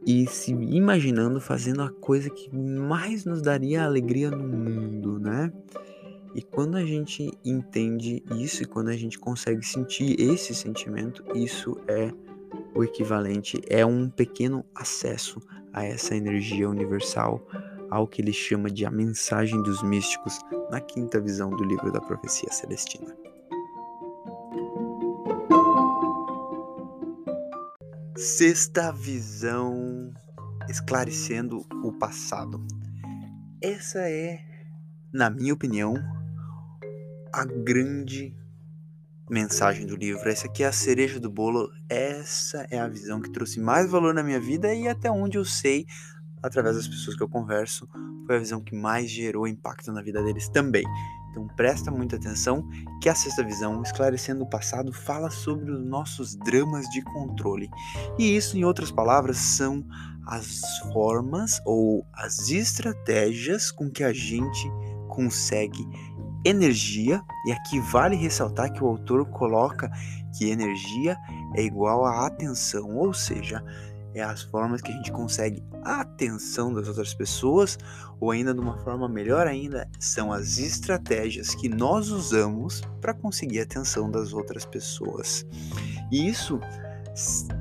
e 0.06 0.28
se 0.28 0.52
imaginando 0.52 1.40
fazendo 1.40 1.82
a 1.82 1.90
coisa 1.90 2.30
que 2.30 2.54
mais 2.56 3.26
nos 3.26 3.42
daria 3.42 3.84
alegria 3.84 4.32
no 4.32 4.48
mundo, 4.48 5.20
né? 5.20 5.52
E 6.34 6.42
quando 6.42 6.78
a 6.78 6.86
gente 6.86 7.30
entende 7.44 8.24
isso 8.38 8.64
e 8.64 8.66
quando 8.66 8.90
a 8.90 8.96
gente 8.96 9.20
consegue 9.20 9.66
sentir 9.66 10.20
esse 10.20 10.56
sentimento, 10.56 11.24
isso 11.36 11.78
é 11.88 12.12
o 12.74 12.84
equivalente, 12.84 13.60
é 13.70 13.86
um 13.86 14.10
pequeno 14.10 14.66
acesso 14.74 15.42
a 15.74 15.84
essa 15.84 16.16
energia 16.16 16.70
universal, 16.70 17.46
ao 17.90 18.08
que 18.08 18.22
ele 18.22 18.32
chama 18.32 18.70
de 18.70 18.86
a 18.86 18.92
mensagem 18.92 19.62
dos 19.62 19.84
místicos 19.84 20.40
na 20.70 20.80
quinta 20.80 21.20
visão 21.20 21.50
do 21.50 21.64
livro 21.64 21.92
da 21.92 22.00
profecia 22.00 22.50
celestina. 22.52 23.14
Sexta 28.22 28.92
visão 28.92 30.14
esclarecendo 30.70 31.66
o 31.84 31.92
passado. 31.92 32.64
Essa 33.60 34.08
é, 34.08 34.40
na 35.12 35.28
minha 35.28 35.52
opinião, 35.52 35.96
a 37.34 37.44
grande 37.44 38.32
mensagem 39.28 39.88
do 39.88 39.96
livro. 39.96 40.30
Essa 40.30 40.46
aqui 40.46 40.62
é 40.62 40.68
a 40.68 40.72
cereja 40.72 41.20
do 41.20 41.32
bolo. 41.32 41.68
Essa 41.90 42.68
é 42.70 42.78
a 42.78 42.88
visão 42.88 43.20
que 43.20 43.32
trouxe 43.32 43.60
mais 43.60 43.90
valor 43.90 44.14
na 44.14 44.22
minha 44.22 44.40
vida 44.40 44.72
e 44.72 44.88
até 44.88 45.10
onde 45.10 45.40
eu 45.40 45.44
sei, 45.44 45.88
através 46.44 46.76
das 46.76 46.88
pessoas 46.88 47.18
que 47.18 47.24
eu 47.24 47.30
converso, 47.30 47.90
foi 48.28 48.36
a 48.36 48.40
visão 48.40 48.64
que 48.64 48.76
mais 48.76 49.10
gerou 49.10 49.48
impacto 49.48 49.92
na 49.92 50.04
vida 50.04 50.22
deles 50.24 50.48
também. 50.48 50.84
Então 51.32 51.48
presta 51.48 51.89
muita 51.89 52.17
atenção 52.17 52.67
que 53.02 53.08
a 53.08 53.15
sexta 53.15 53.44
visão, 53.44 53.82
esclarecendo 53.82 54.44
o 54.44 54.50
passado, 54.50 54.91
fala 54.91 55.32
sobre 55.32 55.72
os 55.72 55.84
nossos 55.84 56.36
dramas 56.36 56.86
de 56.89 57.02
controle. 57.02 57.70
E 58.20 58.36
isso, 58.36 58.58
em 58.58 58.65
outras 58.65 58.91
palavras, 58.91 59.38
são 59.38 59.84
as 60.28 60.62
formas 60.94 61.60
ou 61.65 62.06
as 62.13 62.50
estratégias 62.50 63.72
com 63.72 63.89
que 63.89 64.04
a 64.04 64.13
gente 64.13 64.70
consegue 65.08 65.88
energia, 66.44 67.22
e 67.46 67.52
aqui 67.52 67.80
vale 67.80 68.15
ressaltar 68.15 68.72
que 68.74 68.84
o 68.84 68.88
autor 68.88 69.26
coloca 69.30 69.91
que 70.38 70.50
energia 70.50 71.17
é 71.56 71.63
igual 71.63 72.06
a 72.06 72.26
atenção, 72.26 72.96
ou 72.98 73.13
seja, 73.13 73.63
é 74.13 74.21
as 74.21 74.41
formas 74.41 74.82
que 74.82 74.91
a 74.91 74.95
gente 74.95 75.12
consegue 75.12 75.63
a 75.84 76.02
atenção 76.02 76.74
das 76.74 76.88
outras 76.88 77.13
pessoas, 77.13 77.78
ou 78.19 78.32
ainda 78.32 78.54
de 78.54 78.60
uma 78.60 78.78
forma 78.80 79.08
melhor 79.08 79.47
ainda, 79.47 79.89
são 80.00 80.32
as 80.32 80.58
estratégias 80.58 81.56
que 81.56 81.67
nós 81.67 82.10
usamos 82.10 82.82
para 83.00 83.13
conseguir 83.13 83.60
a 83.60 83.63
atenção 83.63 84.10
das 84.12 84.34
outras 84.34 84.65
pessoas. 84.65 85.45
E 86.12 86.28
isso 86.28 86.60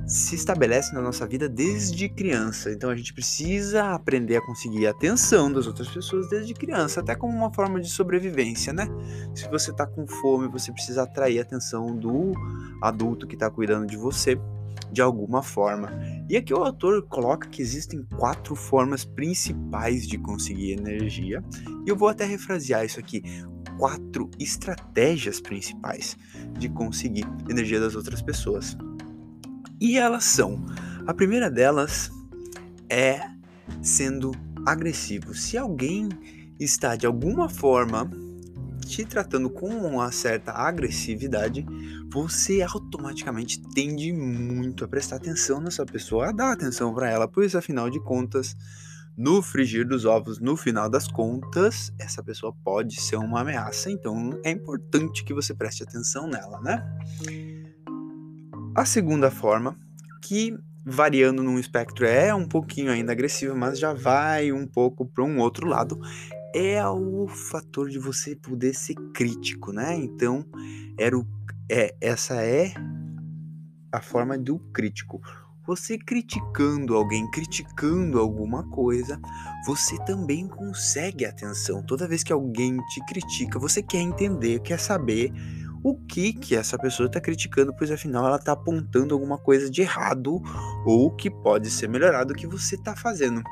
se 0.07 0.35
estabelece 0.35 0.95
na 0.95 1.01
nossa 1.01 1.27
vida 1.27 1.49
desde 1.49 2.09
criança. 2.09 2.71
Então 2.71 2.91
a 2.91 2.97
gente 2.97 3.13
precisa 3.13 3.93
aprender 3.93 4.37
a 4.37 4.41
conseguir 4.41 4.87
a 4.87 4.91
atenção 4.91 5.53
das 5.53 5.67
outras 5.67 5.89
pessoas 5.89 6.29
desde 6.29 6.55
criança, 6.55 7.01
até 7.01 7.15
como 7.15 7.37
uma 7.37 7.53
forma 7.53 7.81
de 7.81 7.89
sobrevivência, 7.89 8.73
né? 8.73 8.87
Se 9.35 9.49
você 9.49 9.71
está 9.71 9.87
com 9.87 10.07
fome, 10.07 10.49
você 10.49 10.73
precisa 10.73 11.03
atrair 11.03 11.39
a 11.39 11.43
atenção 11.43 11.97
do 11.97 12.33
adulto 12.81 13.27
que 13.27 13.35
está 13.35 13.51
cuidando 13.51 13.87
de 13.87 13.97
você 13.97 14.39
de 14.93 15.01
alguma 15.01 15.43
forma. 15.43 15.91
E 16.31 16.37
aqui 16.37 16.55
o 16.55 16.63
autor 16.63 17.03
coloca 17.09 17.49
que 17.49 17.61
existem 17.61 18.07
quatro 18.17 18.55
formas 18.55 19.05
principais 19.05 20.07
de 20.07 20.17
conseguir 20.17 20.75
energia, 20.75 21.43
e 21.85 21.91
eu 21.91 21.97
vou 21.97 22.07
até 22.07 22.25
refrasear 22.25 22.85
isso 22.85 23.01
aqui. 23.01 23.25
Quatro 23.77 24.31
estratégias 24.39 25.41
principais 25.41 26.17
de 26.57 26.69
conseguir 26.69 27.27
energia 27.49 27.81
das 27.81 27.97
outras 27.97 28.23
pessoas. 28.23 28.79
E 29.81 29.99
elas 29.99 30.23
são: 30.23 30.65
a 31.05 31.13
primeira 31.13 31.51
delas 31.51 32.13
é 32.89 33.21
sendo 33.83 34.31
agressivo. 34.65 35.35
Se 35.35 35.59
alguém 35.59 36.09
está 36.61 36.95
de 36.95 37.07
alguma 37.07 37.49
forma 37.49 38.09
te 38.91 39.05
tratando 39.05 39.49
com 39.49 39.69
uma 39.69 40.11
certa 40.11 40.51
agressividade, 40.51 41.65
você 42.13 42.61
automaticamente 42.61 43.63
tende 43.73 44.13
muito 44.13 44.85
a 44.85 44.89
prestar 44.89 45.17
atenção 45.17 45.61
nessa 45.61 45.87
pessoa, 45.87 46.31
a 46.31 46.33
dar 46.33 46.51
atenção 46.51 46.93
para 46.93 47.09
ela, 47.09 47.29
pois 47.29 47.55
afinal 47.55 47.89
de 47.89 48.01
contas, 48.01 48.57
no 49.17 49.43
frigir 49.43 49.87
dos 49.87 50.05
ovos, 50.05 50.41
no 50.41 50.57
final 50.57 50.91
das 50.91 51.07
contas, 51.07 51.93
essa 52.01 52.21
pessoa 52.21 52.53
pode 52.65 53.01
ser 53.01 53.17
uma 53.17 53.43
ameaça, 53.43 53.93
então 53.93 54.37
é 54.43 54.51
importante 54.51 55.23
que 55.23 55.33
você 55.33 55.55
preste 55.55 55.85
atenção 55.85 56.27
nela, 56.27 56.61
né? 56.61 56.85
A 58.75 58.85
segunda 58.85 59.31
forma, 59.31 59.79
que 60.21 60.59
variando 60.85 61.45
num 61.45 61.61
espectro 61.61 62.07
é 62.07 62.35
um 62.35 62.49
pouquinho 62.49 62.91
ainda 62.91 63.13
agressiva, 63.13 63.55
mas 63.55 63.79
já 63.79 63.93
vai 63.93 64.51
um 64.51 64.67
pouco 64.67 65.07
para 65.07 65.23
um 65.23 65.39
outro 65.39 65.69
lado, 65.69 66.01
é 66.55 66.87
o 66.89 67.27
fator 67.29 67.89
de 67.89 67.99
você 67.99 68.35
poder 68.35 68.75
ser 68.75 68.95
crítico, 69.15 69.73
né? 69.73 69.97
Então, 69.97 70.45
era 70.99 71.17
o, 71.17 71.27
é, 71.71 71.95
essa 72.01 72.43
é 72.43 72.75
a 73.93 74.01
forma 74.01 74.39
do 74.39 74.59
crítico. 74.73 75.21
Você 75.67 75.99
criticando 75.99 76.97
alguém, 76.97 77.31
criticando 77.31 78.19
alguma 78.19 78.69
coisa, 78.71 79.21
você 79.67 79.97
também 80.05 80.49
consegue 80.49 81.25
atenção. 81.25 81.85
Toda 81.87 82.09
vez 82.09 82.25
que 82.25 82.33
alguém 82.33 82.79
te 82.89 83.05
critica, 83.07 83.59
você 83.59 83.83
quer 83.83 84.01
entender, 84.01 84.61
quer 84.61 84.81
saber 84.81 85.33
o 85.83 85.97
que 86.07 86.33
que 86.33 86.57
essa 86.57 86.79
pessoa 86.79 87.07
está 87.07 87.21
criticando, 87.21 87.75
pois 87.77 87.91
afinal 87.91 88.27
ela 88.27 88.37
está 88.37 88.53
apontando 88.53 89.15
alguma 89.15 89.39
coisa 89.39 89.71
de 89.71 89.83
errado 89.83 90.41
ou 90.85 91.15
que 91.15 91.31
pode 91.31 91.71
ser 91.71 91.89
melhorado 91.89 92.35
que 92.35 92.47
você 92.47 92.75
está 92.75 92.95
fazendo. 92.97 93.43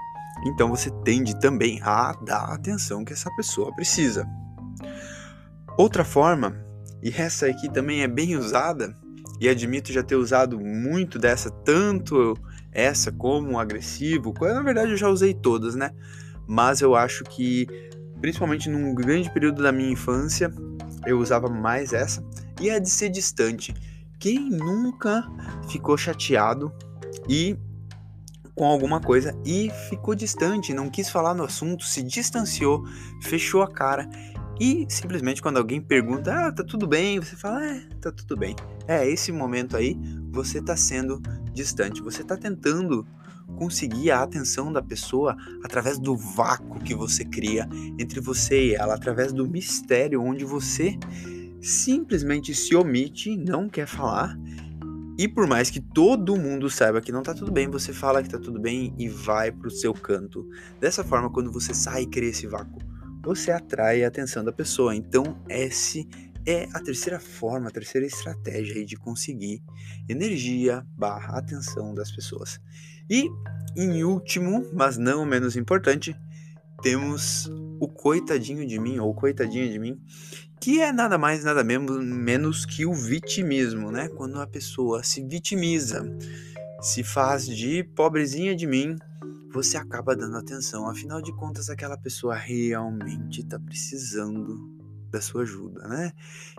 Então 0.47 0.69
você 0.69 0.91
tende 1.05 1.39
também 1.41 1.81
a 1.83 2.13
dar 2.25 2.41
a 2.41 2.55
atenção 2.55 3.05
que 3.05 3.13
essa 3.13 3.31
pessoa 3.37 3.75
precisa. 3.75 4.27
Outra 5.77 6.05
forma, 6.05 6.57
e 7.03 7.11
essa 7.11 7.47
aqui 7.47 7.71
também 7.73 8.03
é 8.03 8.09
bem 8.09 8.37
usada, 8.37 8.95
e 9.41 9.49
admito 9.49 9.93
já 9.93 10.03
ter 10.03 10.17
usado 10.17 10.59
muito 10.59 11.19
dessa, 11.19 11.51
tanto 11.51 12.35
essa 12.73 13.13
como 13.13 13.59
agressivo, 13.59 14.35
na 14.41 14.63
verdade 14.63 14.91
eu 14.91 14.97
já 14.97 15.09
usei 15.09 15.33
todas, 15.33 15.75
né? 15.75 15.91
Mas 16.47 16.81
eu 16.81 16.95
acho 16.95 17.25
que, 17.25 17.67
principalmente 18.21 18.69
num 18.69 18.95
grande 18.95 19.31
período 19.31 19.63
da 19.63 19.71
minha 19.71 19.91
infância, 19.91 20.53
eu 21.07 21.19
usava 21.19 21.49
mais 21.49 21.93
essa, 21.93 22.25
e 22.61 22.71
a 22.71 22.79
de 22.79 22.91
ser 22.91 23.11
distante. 23.11 23.73
Quem 24.19 24.51
nunca 24.51 25.23
ficou 25.69 25.97
chateado 25.97 26.73
e 27.29 27.57
com 28.59 28.67
alguma 28.67 29.01
coisa 29.01 29.39
e 29.47 29.71
ficou 29.89 30.15
distante, 30.15 30.75
não 30.75 30.91
quis 30.91 31.09
falar 31.09 31.33
no 31.33 31.45
assunto, 31.45 31.85
se 31.85 32.03
distanciou, 32.03 32.85
fechou 33.23 33.63
a 33.63 33.71
cara 33.71 34.11
e 34.61 34.85
simplesmente 34.89 35.41
quando 35.41 35.59
alguém 35.59 35.81
pergunta, 35.81 36.35
ah, 36.35 36.53
tá 36.53 36.65
tudo 36.65 36.87
bem, 36.87 37.21
você 37.21 37.37
fala, 37.37 37.65
é, 37.65 37.81
tá 38.01 38.11
tudo 38.11 38.37
bem. 38.37 38.57
É, 38.89 39.09
esse 39.09 39.31
momento 39.31 39.77
aí 39.77 39.97
você 40.33 40.61
tá 40.61 40.77
sendo 40.77 41.23
distante, 41.53 42.03
você 42.03 42.25
tá 42.25 42.37
tentando 42.37 43.07
conseguir 43.57 44.11
a 44.11 44.23
atenção 44.23 44.73
da 44.73 44.83
pessoa 44.83 45.37
através 45.65 45.99
do 45.99 46.17
vácuo 46.17 46.81
que 46.81 46.95
você 46.95 47.25
cria 47.25 47.69
entre 47.99 48.21
você 48.21 48.71
e 48.71 48.75
ela, 48.75 48.95
através 48.95 49.33
do 49.33 49.49
mistério 49.49 50.21
onde 50.21 50.45
você 50.45 50.99
simplesmente 51.61 52.55
se 52.55 52.75
omite, 52.75 53.37
não 53.37 53.69
quer 53.69 53.87
falar 53.87 54.37
e 55.19 55.27
por 55.27 55.49
mais 55.49 55.69
que 55.69 55.81
todo 55.81 56.37
mundo 56.37 56.71
saiba 56.71 57.01
que 57.01 57.11
não 57.11 57.25
tá 57.25 57.35
tudo 57.35 57.51
bem, 57.51 57.69
você 57.69 57.93
fala 57.93 58.23
que 58.23 58.29
tá 58.29 58.39
tudo 58.39 58.61
bem 58.61 58.95
e 58.97 59.09
vai 59.09 59.51
pro 59.51 59.69
seu 59.69 59.93
canto. 59.93 60.49
Dessa 60.81 61.03
forma, 61.03 61.29
quando 61.29 61.51
você 61.51 61.75
sai 61.75 62.03
e 62.03 62.07
cria 62.07 62.31
esse 62.31 62.47
vácuo, 62.47 62.79
você 63.25 63.51
atrai 63.51 64.05
a 64.05 64.09
atenção 64.09 64.45
da 64.45 64.53
pessoa. 64.53 64.95
Então, 64.95 65.43
esse 65.49 66.09
é 66.47 66.69
a 66.73 66.81
terceira 66.81 67.19
forma, 67.19 67.67
a 67.67 67.73
terceira 67.73 68.07
estratégia 68.07 68.87
de 68.87 68.95
conseguir 68.95 69.61
energia 70.09 70.87
barra 70.97 71.37
atenção 71.37 71.93
das 71.93 72.13
pessoas. 72.13 72.61
E, 73.11 73.29
em 73.77 74.05
último, 74.05 74.71
mas 74.73 74.99
não 74.99 75.27
menos 75.27 75.57
importante, 75.57 76.15
temos 76.81 77.51
o 77.81 77.89
coitadinho 77.89 78.67
de 78.67 78.79
mim, 78.79 78.99
ou 78.99 79.15
coitadinha 79.15 79.69
de 79.69 79.79
mim, 79.79 80.01
que 80.61 80.81
é 80.81 80.93
nada 80.93 81.17
mais, 81.17 81.45
nada 81.45 81.63
menos 81.63 82.67
que 82.67 82.85
o 82.85 82.93
vitimismo, 82.93 83.91
né? 83.91 84.09
Quando 84.09 84.41
a 84.41 84.47
pessoa 84.47 85.03
se 85.03 85.23
vitimiza, 85.23 86.05
se 86.81 87.03
faz 87.03 87.47
de 87.47 87.85
pobrezinha 87.95 88.55
de 88.55 88.67
mim, 88.67 88.97
você 89.53 89.77
acaba 89.77 90.15
dando 90.15 90.37
atenção. 90.37 90.89
Afinal 90.89 91.23
de 91.23 91.33
contas, 91.35 91.71
aquela 91.71 91.97
pessoa 91.97 92.35
realmente 92.35 93.41
está 93.41 93.59
precisando 93.59 94.79
da 95.11 95.21
sua 95.21 95.43
ajuda, 95.43 95.89
né? 95.89 96.13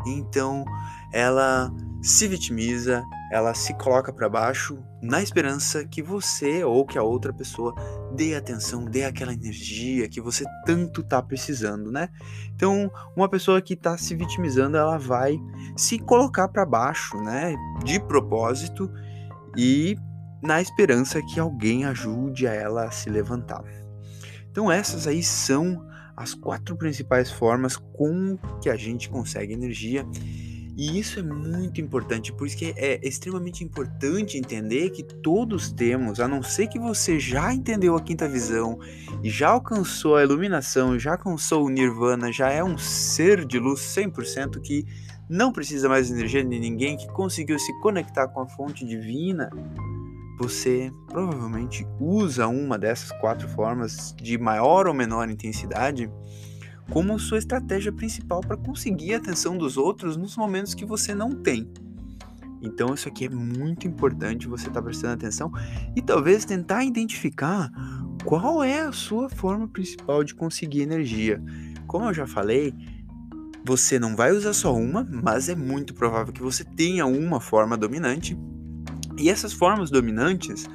Então, 0.07 0.65
ela 1.13 1.71
se 2.01 2.27
vitimiza, 2.27 3.03
ela 3.31 3.53
se 3.53 3.73
coloca 3.75 4.11
para 4.11 4.27
baixo 4.27 4.77
na 5.01 5.21
esperança 5.21 5.85
que 5.85 6.01
você 6.01 6.63
ou 6.63 6.85
que 6.85 6.97
a 6.97 7.03
outra 7.03 7.31
pessoa 7.31 7.75
dê 8.19 8.35
atenção, 8.35 8.83
dê 8.83 9.05
aquela 9.05 9.31
energia 9.31 10.09
que 10.09 10.19
você 10.19 10.43
tanto 10.65 11.01
tá 11.01 11.21
precisando, 11.23 11.89
né? 11.89 12.09
Então, 12.53 12.91
uma 13.15 13.29
pessoa 13.29 13.61
que 13.61 13.77
tá 13.77 13.97
se 13.97 14.13
vitimizando, 14.13 14.75
ela 14.75 14.97
vai 14.97 15.39
se 15.77 15.97
colocar 15.97 16.49
para 16.49 16.65
baixo, 16.65 17.15
né? 17.21 17.55
De 17.81 17.97
propósito 17.97 18.91
e 19.55 19.97
na 20.43 20.61
esperança 20.61 21.21
que 21.21 21.39
alguém 21.39 21.85
ajude 21.85 22.45
a 22.45 22.53
ela 22.53 22.83
a 22.83 22.91
se 22.91 23.09
levantar. 23.09 23.63
Então, 24.51 24.69
essas 24.69 25.07
aí 25.07 25.23
são 25.23 25.87
as 26.17 26.33
quatro 26.33 26.75
principais 26.75 27.31
formas 27.31 27.77
com 27.77 28.37
que 28.61 28.69
a 28.69 28.75
gente 28.75 29.09
consegue 29.09 29.53
energia 29.53 30.05
e 30.79 30.97
isso 30.97 31.19
é 31.19 31.21
muito 31.21 31.81
importante, 31.81 32.31
por 32.31 32.47
isso 32.47 32.55
que 32.55 32.73
é 32.77 33.05
extremamente 33.05 33.65
importante 33.65 34.37
entender 34.37 34.91
que 34.91 35.03
todos 35.03 35.73
temos, 35.73 36.21
a 36.21 36.27
não 36.27 36.41
ser 36.41 36.67
que 36.67 36.79
você 36.79 37.19
já 37.19 37.53
entendeu 37.53 37.97
a 37.97 38.01
quinta 38.01 38.29
visão 38.29 38.79
já 39.21 39.49
alcançou 39.49 40.15
a 40.15 40.23
iluminação, 40.23 40.97
já 40.97 41.11
alcançou 41.11 41.65
o 41.65 41.69
nirvana, 41.69 42.31
já 42.31 42.49
é 42.49 42.63
um 42.63 42.77
ser 42.77 43.43
de 43.43 43.59
luz 43.59 43.81
100% 43.81 44.61
que 44.61 44.85
não 45.29 45.51
precisa 45.51 45.89
mais 45.89 46.07
de 46.07 46.13
energia 46.13 46.45
de 46.45 46.57
ninguém, 46.57 46.95
que 46.95 47.07
conseguiu 47.07 47.59
se 47.59 47.77
conectar 47.81 48.29
com 48.29 48.39
a 48.39 48.47
fonte 48.47 48.85
divina, 48.85 49.49
você 50.39 50.89
provavelmente 51.09 51.85
usa 51.99 52.47
uma 52.47 52.79
dessas 52.79 53.11
quatro 53.19 53.49
formas 53.49 54.15
de 54.15 54.37
maior 54.37 54.87
ou 54.87 54.93
menor 54.93 55.29
intensidade 55.29 56.09
como 56.89 57.19
sua 57.19 57.37
estratégia 57.37 57.91
principal 57.91 58.41
para 58.41 58.57
conseguir 58.57 59.13
a 59.13 59.17
atenção 59.17 59.57
dos 59.57 59.77
outros 59.77 60.17
nos 60.17 60.35
momentos 60.35 60.73
que 60.73 60.85
você 60.85 61.13
não 61.13 61.31
tem. 61.31 61.71
Então, 62.61 62.93
isso 62.93 63.07
aqui 63.07 63.25
é 63.25 63.29
muito 63.29 63.87
importante 63.87 64.47
você 64.47 64.67
estar 64.67 64.81
tá 64.81 64.85
prestando 64.85 65.13
atenção 65.13 65.51
e 65.95 66.01
talvez 66.01 66.43
tentar 66.43 66.83
identificar 66.83 67.71
qual 68.25 68.63
é 68.63 68.81
a 68.81 68.91
sua 68.91 69.29
forma 69.29 69.67
principal 69.67 70.23
de 70.23 70.35
conseguir 70.35 70.81
energia. 70.81 71.41
Como 71.87 72.05
eu 72.05 72.13
já 72.13 72.27
falei, 72.27 72.73
você 73.63 73.97
não 73.97 74.15
vai 74.15 74.31
usar 74.31 74.53
só 74.53 74.75
uma, 74.75 75.07
mas 75.09 75.47
é 75.47 75.55
muito 75.55 75.93
provável 75.93 76.33
que 76.33 76.41
você 76.41 76.63
tenha 76.63 77.05
uma 77.05 77.39
forma 77.39 77.77
dominante. 77.77 78.37
E 79.17 79.29
essas 79.29 79.53
formas 79.53 79.89
dominantes, 79.89 80.67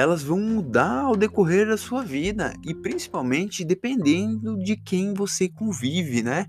elas 0.00 0.22
vão 0.22 0.40
mudar 0.40 1.02
ao 1.02 1.14
decorrer 1.14 1.66
da 1.66 1.76
sua 1.76 2.02
vida 2.02 2.54
e 2.64 2.74
principalmente 2.74 3.64
dependendo 3.64 4.56
de 4.58 4.74
quem 4.74 5.12
você 5.12 5.48
convive, 5.48 6.22
né? 6.22 6.46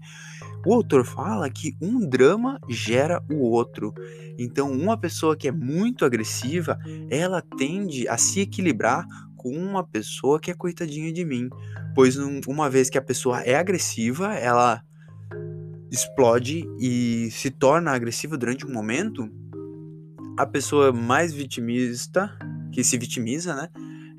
O 0.66 0.74
autor 0.74 1.06
fala 1.06 1.50
que 1.50 1.76
um 1.82 2.00
drama 2.08 2.60
gera 2.70 3.22
o 3.30 3.40
outro. 3.40 3.94
Então, 4.38 4.72
uma 4.72 4.98
pessoa 4.98 5.36
que 5.36 5.48
é 5.48 5.52
muito 5.52 6.06
agressiva, 6.06 6.80
ela 7.10 7.42
tende 7.58 8.08
a 8.08 8.18
se 8.18 8.40
equilibrar 8.40 9.06
com 9.36 9.50
uma 9.50 9.84
pessoa 9.84 10.40
que 10.40 10.50
é 10.50 10.54
coitadinha 10.54 11.12
de 11.12 11.26
mim, 11.26 11.50
pois 11.94 12.16
uma 12.48 12.70
vez 12.70 12.90
que 12.90 12.98
a 12.98 13.02
pessoa 13.02 13.42
é 13.42 13.56
agressiva, 13.56 14.34
ela 14.36 14.82
explode 15.92 16.64
e 16.80 17.30
se 17.32 17.50
torna 17.50 17.92
agressiva 17.92 18.38
durante 18.38 18.66
um 18.66 18.72
momento, 18.72 19.30
a 20.38 20.46
pessoa 20.46 20.94
mais 20.94 21.34
vitimista 21.34 22.32
que 22.72 22.84
se 22.84 22.98
vitimiza, 22.98 23.56
né? 23.56 23.70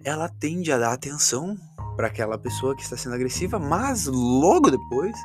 Ela 0.04 0.28
tende 0.28 0.72
a 0.72 0.78
dar 0.78 0.92
atenção 0.92 1.56
para 1.96 2.08
aquela 2.08 2.38
pessoa 2.38 2.74
que 2.74 2.82
está 2.82 2.96
sendo 2.96 3.14
agressiva, 3.14 3.58
mas 3.58 4.06
logo 4.06 4.70
depois 4.70 5.16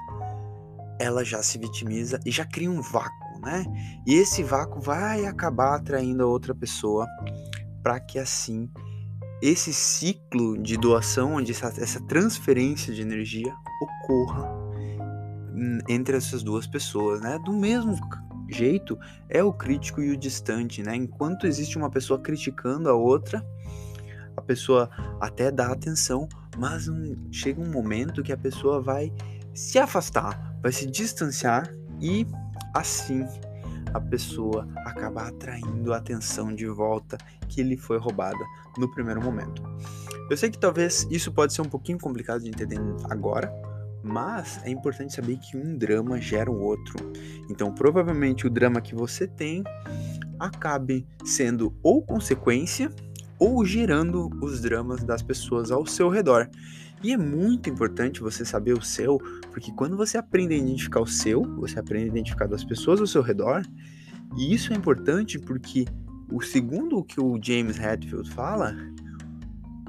ela 1.00 1.24
já 1.24 1.42
se 1.42 1.58
vitimiza 1.58 2.20
e 2.26 2.32
já 2.32 2.46
cria 2.46 2.70
um 2.70 2.82
vácuo, 2.82 3.40
né? 3.42 3.66
E 4.06 4.16
esse 4.16 4.44
vácuo 4.44 4.82
vai 4.82 5.26
acabar 5.26 5.76
atraindo 5.76 6.24
a 6.24 6.28
outra 6.28 6.54
pessoa 6.54 7.08
para 7.82 8.00
que 8.00 8.20
assim 8.20 8.70
esse 9.42 9.72
ciclo 9.72 10.58
de 10.58 10.78
doação, 10.78 11.36
onde 11.36 11.52
essa, 11.52 11.68
essa 11.80 12.02
transferência 12.08 12.94
de 12.94 13.02
energia 13.02 13.54
ocorra 13.82 14.68
entre 15.88 16.18
essas 16.18 16.44
duas 16.44 16.68
pessoas, 16.68 17.22
né? 17.22 17.40
Do 17.44 17.54
mesmo 17.54 17.98
jeito 18.50 18.98
é 19.30 19.44
o 19.44 19.54
crítico 19.54 20.02
e 20.02 20.12
o 20.12 20.18
distante, 20.18 20.84
né? 20.84 20.96
Enquanto 20.96 21.48
existe 21.48 21.78
uma 21.78 21.90
pessoa 21.90 22.20
criticando 22.20 22.90
a 22.90 22.94
outra, 22.94 23.46
a 24.36 24.42
pessoa 24.42 24.90
até 25.20 25.52
dá 25.52 25.72
atenção, 25.72 26.28
mas 26.58 26.88
um, 26.88 27.16
chega 27.32 27.62
um 27.62 27.72
momento 27.72 28.24
que 28.24 28.32
a 28.32 28.38
pessoa 28.38 28.82
vai 28.82 29.12
se 29.54 29.80
afastar, 29.80 30.56
vai 30.62 30.72
se 30.72 30.86
distanciar 30.86 31.72
e 32.00 32.26
assim 32.74 33.26
a 33.94 34.00
pessoa 34.00 34.68
acaba 34.86 35.24
atraindo 35.24 35.94
a 35.94 35.98
atenção 35.98 36.54
de 36.54 36.68
volta 36.68 37.18
que 37.48 37.64
lhe 37.64 37.78
foi 37.78 37.98
roubada 37.98 38.44
no 38.78 38.90
primeiro 38.92 39.22
momento. 39.22 39.64
Eu 40.30 40.38
sei 40.38 40.52
que 40.52 40.60
talvez 40.60 41.08
isso 41.10 41.32
pode 41.32 41.54
ser 41.54 41.62
um 41.62 41.70
pouquinho 41.70 41.98
complicado 41.98 42.42
de 42.42 42.50
entender 42.50 42.80
agora, 43.10 43.52
mas 44.08 44.60
é 44.63 44.70
importante 44.70 45.13
saber 45.13 45.38
que 45.38 45.58
um 45.58 45.78
drama 45.78 46.20
gera 46.20 46.50
um 46.50 46.62
outro. 46.62 46.96
Então, 47.50 47.74
provavelmente 47.74 48.48
o 48.48 48.50
drama 48.50 48.82
que 48.82 48.96
você 48.96 49.28
tem 49.28 49.63
acabe 50.39 51.06
sendo 51.26 51.76
ou 51.84 52.02
consequência 52.02 52.89
ou 53.39 53.63
gerando 53.65 54.30
os 54.41 54.62
dramas 54.62 55.04
das 55.04 55.22
pessoas 55.22 55.72
ao 55.72 55.86
seu 55.86 56.10
redor. 56.10 56.50
E 57.04 57.13
é 57.13 57.17
muito 57.17 57.70
importante 57.70 58.22
você 58.22 58.43
saber 58.43 58.74
o 58.74 58.82
seu, 58.82 59.20
porque 59.52 59.72
quando 59.72 59.96
você 59.96 60.17
aprende 60.17 60.56
a 60.56 60.58
identificar 60.58 61.00
o 61.00 61.06
seu, 61.06 61.43
você 61.58 61.80
aprende 61.80 62.06
a 62.06 62.08
identificar 62.08 62.48
das 62.48 62.63
pessoas 62.63 63.00
ao 63.00 63.06
seu 63.06 63.22
redor. 63.22 63.62
E 64.36 64.54
isso 64.54 64.74
é 64.74 64.76
importante 64.76 65.38
porque 65.38 65.86
o 66.32 66.41
segundo 66.41 67.04
que 67.04 67.22
o 67.22 67.39
James 67.41 67.80
Hetfield 67.80 68.30
fala, 68.32 68.76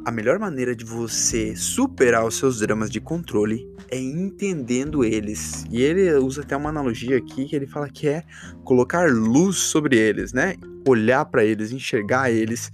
a 0.08 0.10
melhor 0.10 0.38
maneira 0.38 0.74
de 0.74 0.86
você 0.86 1.54
superar 1.54 2.24
os 2.24 2.38
seus 2.38 2.60
dramas 2.60 2.88
de 2.88 2.98
controle 2.98 3.70
é 3.90 4.00
entendendo 4.00 5.04
eles. 5.04 5.66
E 5.70 5.82
ele 5.82 6.10
usa 6.14 6.40
até 6.40 6.56
uma 6.56 6.70
analogia 6.70 7.18
aqui 7.18 7.44
que 7.44 7.54
ele 7.54 7.66
fala 7.66 7.90
que 7.90 8.08
é 8.08 8.24
colocar 8.64 9.12
luz 9.12 9.56
sobre 9.56 9.98
eles, 9.98 10.32
né? 10.32 10.54
Olhar 10.88 11.26
para 11.26 11.44
eles, 11.44 11.72
enxergar 11.72 12.30
eles, 12.30 12.72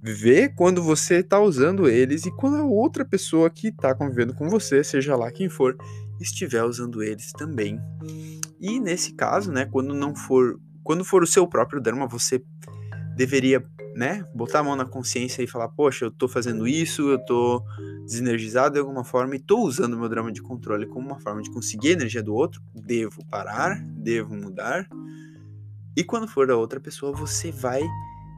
ver 0.00 0.54
quando 0.54 0.82
você 0.82 1.16
está 1.16 1.38
usando 1.38 1.86
eles 1.86 2.24
e 2.24 2.30
quando 2.30 2.56
a 2.56 2.64
outra 2.64 3.04
pessoa 3.04 3.50
que 3.50 3.68
está 3.68 3.94
convivendo 3.94 4.32
com 4.32 4.48
você, 4.48 4.82
seja 4.82 5.14
lá 5.14 5.30
quem 5.30 5.50
for, 5.50 5.76
estiver 6.18 6.64
usando 6.64 7.02
eles 7.02 7.30
também. 7.32 7.78
E 8.58 8.80
nesse 8.80 9.12
caso, 9.12 9.52
né, 9.52 9.66
quando 9.70 9.92
não 9.92 10.16
for, 10.16 10.58
quando 10.82 11.04
for 11.04 11.22
o 11.22 11.26
seu 11.26 11.46
próprio 11.46 11.78
drama, 11.78 12.08
você 12.08 12.42
deveria 13.14 13.62
né, 13.94 14.24
botar 14.34 14.60
a 14.60 14.62
mão 14.62 14.76
na 14.76 14.84
consciência 14.84 15.42
e 15.42 15.46
falar, 15.46 15.68
poxa, 15.68 16.06
eu 16.06 16.10
tô 16.10 16.28
fazendo 16.28 16.66
isso, 16.66 17.10
eu 17.10 17.18
tô 17.24 17.62
desenergizado 18.04 18.74
de 18.74 18.80
alguma 18.80 19.04
forma 19.04 19.36
e 19.36 19.40
tô 19.40 19.60
usando 19.60 19.98
meu 19.98 20.08
drama 20.08 20.32
de 20.32 20.42
controle 20.42 20.86
como 20.86 21.06
uma 21.06 21.18
forma 21.18 21.42
de 21.42 21.50
conseguir 21.50 21.90
a 21.90 21.92
energia 21.92 22.22
do 22.22 22.34
outro, 22.34 22.62
devo 22.74 23.24
parar, 23.26 23.80
devo 23.96 24.34
mudar. 24.34 24.88
E 25.96 26.04
quando 26.04 26.28
for 26.28 26.46
da 26.46 26.56
outra 26.56 26.80
pessoa, 26.80 27.12
você 27.12 27.50
vai 27.50 27.82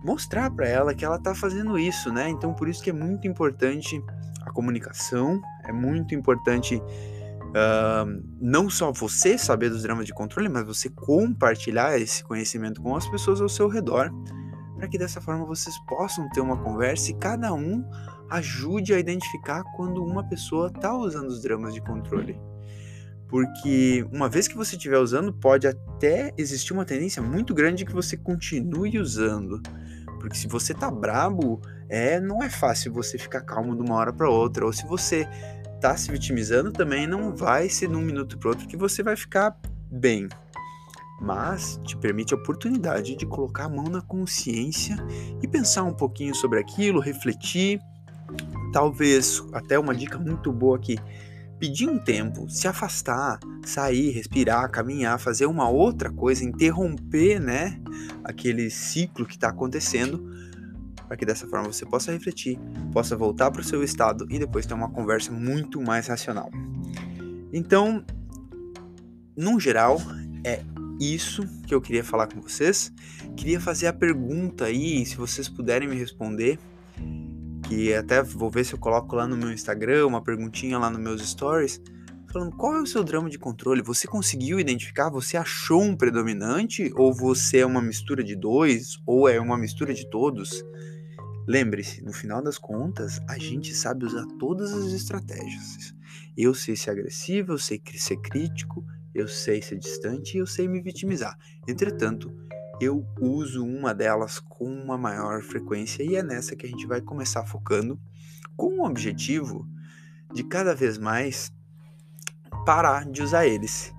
mostrar 0.05 0.51
para 0.51 0.67
ela 0.67 0.95
que 0.95 1.05
ela 1.05 1.19
tá 1.19 1.35
fazendo 1.35 1.79
isso, 1.79 2.13
né? 2.13 2.29
Então 2.29 2.53
por 2.55 2.69
isso 2.69 2.83
que 2.83 2.91
é 2.91 2.93
muito 2.93 3.27
importante 3.29 4.03
a 4.41 4.51
comunicação, 4.51 5.41
é 5.65 5.73
muito 5.73 6.15
importante 6.15 6.77
uh, 6.77 8.23
não 8.41 8.69
só 8.69 8.91
você 8.91 9.39
saber 9.39 9.71
dos 9.71 9.83
dramas 9.83 10.07
de 10.07 10.13
controle, 10.13 10.49
mas 10.49 10.67
você 10.67 10.89
compartilhar 10.89 11.99
esse 12.01 12.25
conhecimento 12.25 12.83
com 12.83 12.97
as 12.97 13.07
pessoas 13.09 13.41
ao 13.41 13.49
seu 13.49 13.69
redor 13.69 14.11
para 14.83 14.89
que 14.89 14.99
dessa 14.99 15.21
forma 15.21 15.45
vocês 15.45 15.79
possam 15.87 16.29
ter 16.31 16.41
uma 16.41 16.57
conversa 16.57 17.13
e 17.13 17.15
cada 17.15 17.55
um 17.55 17.89
ajude 18.29 18.93
a 18.93 18.99
identificar 18.99 19.63
quando 19.77 20.05
uma 20.05 20.27
pessoa 20.27 20.73
está 20.75 20.93
usando 20.93 21.29
os 21.29 21.41
dramas 21.41 21.73
de 21.73 21.81
controle. 21.81 22.37
Porque 23.29 24.05
uma 24.13 24.29
vez 24.29 24.49
que 24.49 24.57
você 24.57 24.75
estiver 24.75 24.99
usando, 24.99 25.33
pode 25.33 25.69
até 25.69 26.35
existir 26.37 26.73
uma 26.73 26.85
tendência 26.85 27.23
muito 27.23 27.55
grande 27.55 27.85
que 27.85 27.93
você 27.93 28.17
continue 28.17 28.99
usando. 28.99 29.63
Porque 30.19 30.37
se 30.37 30.49
você 30.49 30.75
tá 30.75 30.91
brabo, 30.91 31.61
é, 31.89 32.19
não 32.19 32.43
é 32.43 32.51
fácil 32.51 32.93
você 32.93 33.17
ficar 33.17 33.43
calmo 33.43 33.77
de 33.77 33.83
uma 33.83 33.95
hora 33.95 34.13
para 34.13 34.29
outra. 34.29 34.67
Ou 34.67 34.73
se 34.73 34.85
você 34.85 35.29
tá 35.81 35.97
se 35.97 36.11
vitimizando 36.11 36.73
também, 36.73 37.07
não 37.07 37.37
vai 37.37 37.69
ser 37.69 37.87
de 37.87 37.95
um 37.95 38.03
minuto 38.03 38.37
para 38.37 38.49
outro 38.49 38.67
que 38.67 38.77
você 38.77 39.01
vai 39.01 39.15
ficar 39.15 39.57
bem 39.89 40.29
mas 41.23 41.81
te 41.85 41.97
permite 41.97 42.35
a 42.35 42.37
oportunidade 42.37 43.15
de 43.15 43.25
colocar 43.25 43.67
a 43.67 43.69
mão 43.69 43.85
na 43.85 44.03
consciência 44.03 44.97
e 45.41 45.47
pensar 45.47 45.85
um 45.85 45.95
pouquinho 45.95 46.35
sobre 46.35 46.59
aquilo, 46.59 47.01
refletir. 47.01 47.81
Talvez 48.73 49.43
até 49.53 49.79
uma 49.79 49.95
dica 49.95 50.19
muito 50.19 50.51
boa 50.51 50.77
aqui, 50.77 50.99
pedir 51.61 51.89
um 51.89 51.99
tempo, 51.99 52.51
se 52.51 52.67
afastar, 52.67 53.39
sair, 53.65 54.11
respirar, 54.11 54.69
caminhar, 54.71 55.21
fazer 55.21 55.47
uma 55.47 55.69
outra 55.69 56.11
coisa, 56.11 56.45
interromper, 56.45 57.39
né, 57.39 57.81
aquele 58.25 58.69
ciclo 58.69 59.25
que 59.25 59.35
está 59.35 59.51
acontecendo, 59.51 60.29
para 61.07 61.17
que 61.17 61.25
dessa 61.25 61.47
forma 61.47 61.71
você 61.71 61.87
possa 61.87 62.11
refletir, 62.11 62.59
possa 62.93 63.15
voltar 63.17 63.51
para 63.51 63.61
o 63.61 63.65
seu 63.65 63.85
estado 63.85 64.27
e 64.29 64.39
depois 64.39 64.67
ter 64.67 64.75
uma 64.75 64.89
conversa 64.89 65.31
muito 65.31 65.81
mais 65.81 66.09
racional. 66.09 66.51
Então, 67.53 68.05
no 69.37 69.61
geral, 69.61 70.01
é 70.45 70.63
isso 71.01 71.43
que 71.67 71.75
eu 71.75 71.81
queria 71.81 72.05
falar 72.05 72.27
com 72.27 72.41
vocês. 72.41 72.93
Queria 73.37 73.61
fazer 73.61 73.87
a 73.87 73.93
pergunta 73.93 74.67
aí, 74.67 75.05
se 75.05 75.17
vocês 75.17 75.49
puderem 75.49 75.89
me 75.89 75.97
responder, 75.97 76.59
que 77.69 77.95
até 77.95 78.23
vou 78.23 78.51
ver 78.51 78.65
se 78.65 78.75
eu 78.75 78.79
coloco 78.79 79.17
lá 79.17 79.27
no 79.27 79.37
meu 79.37 79.53
Instagram, 79.53 80.07
uma 80.07 80.23
perguntinha 80.23 80.79
lá 80.79 80.91
nos 80.91 81.01
meus 81.01 81.27
stories, 81.27 81.81
falando 82.33 82.57
qual 82.57 82.77
é 82.77 82.81
o 82.81 82.87
seu 82.87 83.05
drama 83.05 83.29
de 83.29 83.39
controle? 83.39 83.83
Você 83.83 84.07
conseguiu 84.07 84.59
identificar? 84.59 85.11
Você 85.11 85.37
achou 85.37 85.83
um 85.83 85.97
predominante? 85.97 86.91
Ou 86.97 87.13
você 87.13 87.59
é 87.59 87.67
uma 87.67 87.83
mistura 87.83 88.25
de 88.25 88.35
dois? 88.35 88.99
Ou 89.07 89.29
é 89.29 89.39
uma 89.39 89.59
mistura 89.59 89.93
de 89.93 90.09
todos? 90.09 90.65
Lembre-se, 91.47 92.03
no 92.03 92.13
final 92.13 92.43
das 92.43 92.57
contas, 92.57 93.21
a 93.29 93.37
gente 93.37 93.75
sabe 93.75 94.07
usar 94.07 94.25
todas 94.39 94.73
as 94.73 94.93
estratégias. 94.93 95.95
Eu 96.37 96.55
sei 96.55 96.77
ser 96.77 96.91
agressivo, 96.91 97.53
eu 97.53 97.59
sei 97.59 97.83
ser 97.97 98.17
crítico, 98.17 98.85
eu 99.15 99.29
sei 99.29 99.61
ser 99.61 99.79
distante 99.79 100.37
e 100.37 100.41
eu 100.41 100.47
sei 100.47 100.69
me 100.69 100.81
vitimizar. 100.81 101.37
Entretanto, 101.69 102.33
eu 102.81 103.07
uso 103.21 103.65
uma 103.65 103.95
delas 103.95 104.41
com 104.41 104.65
uma 104.65 104.99
maior 104.99 105.43
frequência 105.43 106.03
e 106.03 106.17
é 106.17 106.23
nessa 106.23 106.57
que 106.57 106.67
a 106.67 106.69
gente 106.69 106.87
vai 106.87 107.01
começar 107.01 107.45
focando 107.45 108.01
com 108.57 108.81
o 108.81 108.87
objetivo 108.87 109.69
de 110.35 110.43
cada 110.43 110.75
vez 110.75 110.99
mais 110.99 111.53
parar 112.65 113.05
de 113.05 113.23
usar 113.23 113.47
eles. 113.47 113.93